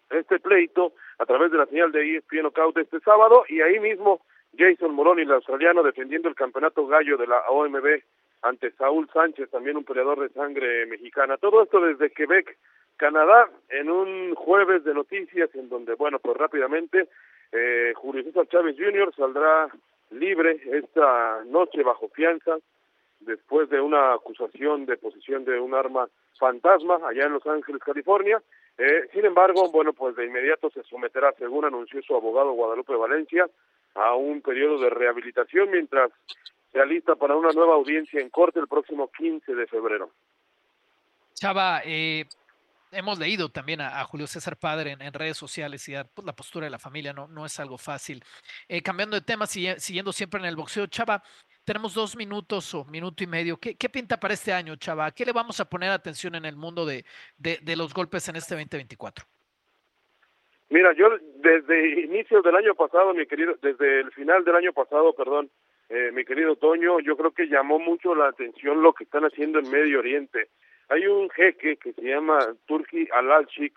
[0.09, 4.21] este pleito a través de la señal de ESPN Knockout este sábado y ahí mismo
[4.57, 8.01] Jason Moroni, el australiano, defendiendo el campeonato gallo de la OMB
[8.41, 11.37] ante Saúl Sánchez, también un peleador de sangre mexicana.
[11.37, 12.57] Todo esto desde Quebec,
[12.99, 17.07] Canadá, en un jueves de noticias en donde, bueno, pues rápidamente
[17.53, 19.15] eh, Julio César Chávez Jr.
[19.15, 19.69] saldrá
[20.11, 22.57] libre esta noche bajo fianza
[23.21, 28.41] después de una acusación de posesión de un arma fantasma allá en Los Ángeles, California.
[28.77, 33.49] Eh, sin embargo, bueno, pues de inmediato se someterá, según anunció su abogado Guadalupe Valencia,
[33.95, 36.11] a un periodo de rehabilitación mientras
[36.73, 40.09] se alista para una nueva audiencia en corte el próximo 15 de febrero.
[41.33, 42.25] Chava, eh,
[42.91, 46.71] hemos leído también a, Julio César Padre en, redes sociales y pues, la postura de
[46.71, 48.23] la familia no, no es algo fácil.
[48.67, 51.23] Eh, cambiando de tema, siguiendo siempre en el boxeo, Chava,
[51.63, 53.57] tenemos dos minutos o minuto y medio.
[53.57, 55.11] ¿Qué, ¿Qué, pinta para este año, Chava?
[55.11, 57.05] ¿Qué le vamos a poner atención en el mundo de,
[57.37, 59.25] de, los golpes en este 2024?
[60.69, 65.15] Mira, yo desde inicios del año pasado, mi querido, desde el final del año pasado,
[65.15, 65.49] perdón,
[65.89, 69.57] eh, mi querido Toño, yo creo que llamó mucho la atención lo que están haciendo
[69.57, 70.49] en Medio Oriente
[70.89, 73.73] hay un jeque que se llama Turki Alalchik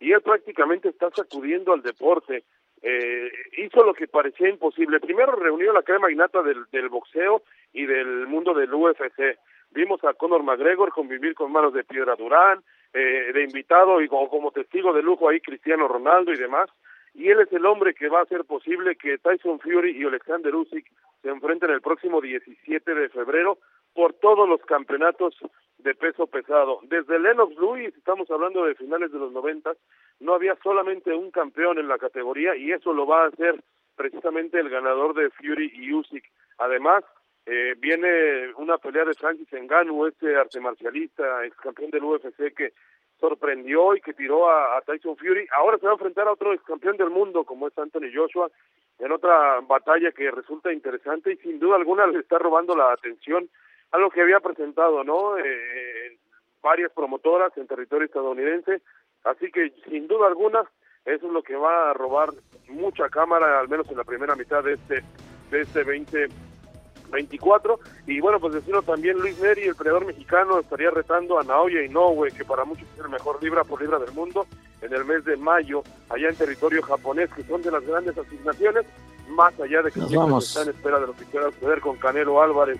[0.00, 2.44] y él prácticamente está sacudiendo al deporte.
[2.82, 5.00] Eh, hizo lo que parecía imposible.
[5.00, 7.42] Primero reunió la crema innata del, del boxeo
[7.72, 9.38] y del mundo del UFC.
[9.70, 14.28] Vimos a Conor McGregor convivir con manos de piedra Durán, eh, de invitado y como,
[14.28, 16.68] como testigo de lujo ahí Cristiano Ronaldo y demás.
[17.14, 20.54] Y él es el hombre que va a hacer posible que Tyson Fury y Alexander
[20.54, 20.86] Usyk
[21.22, 23.58] se enfrenten el próximo 17 de febrero
[23.94, 25.36] por todos los campeonatos
[25.82, 26.80] de peso pesado.
[26.82, 29.76] Desde Lennox Lewis, estamos hablando de finales de los noventas,
[30.20, 33.62] no había solamente un campeón en la categoría y eso lo va a hacer
[33.96, 36.24] precisamente el ganador de Fury y Usyk.
[36.58, 37.04] Además,
[37.46, 42.72] eh, viene una pelea de Francis Ngannou, este arte marcialista, ex campeón del UFC que
[43.18, 45.46] sorprendió y que tiró a, Tyson Fury.
[45.56, 48.50] Ahora se va a enfrentar a otro ex campeón del mundo como es Anthony Joshua
[48.98, 53.48] en otra batalla que resulta interesante y sin duda alguna le está robando la atención
[53.92, 55.38] algo que había presentado, ¿no?
[55.38, 56.18] Eh,
[56.62, 58.82] varias promotoras en territorio estadounidense,
[59.24, 60.62] así que sin duda alguna
[61.04, 62.30] eso es lo que va a robar
[62.68, 65.02] mucha cámara, al menos en la primera mitad de este
[65.50, 71.38] de este 2024 y bueno, pues decirlo también Luis Neri, el peleador mexicano, estaría retando
[71.38, 74.46] a Naoya Inoue, que para muchos es el mejor libra por libra del mundo,
[74.80, 78.86] en el mes de mayo, allá en territorio japonés, que son de las grandes asignaciones,
[79.28, 82.78] más allá de que está en espera de lo que quiera suceder con Canelo Álvarez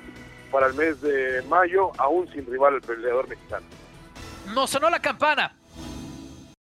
[0.53, 3.67] para el mes de mayo, aún sin rival el peleador mexicano.
[4.55, 5.57] Nos sonó la campana.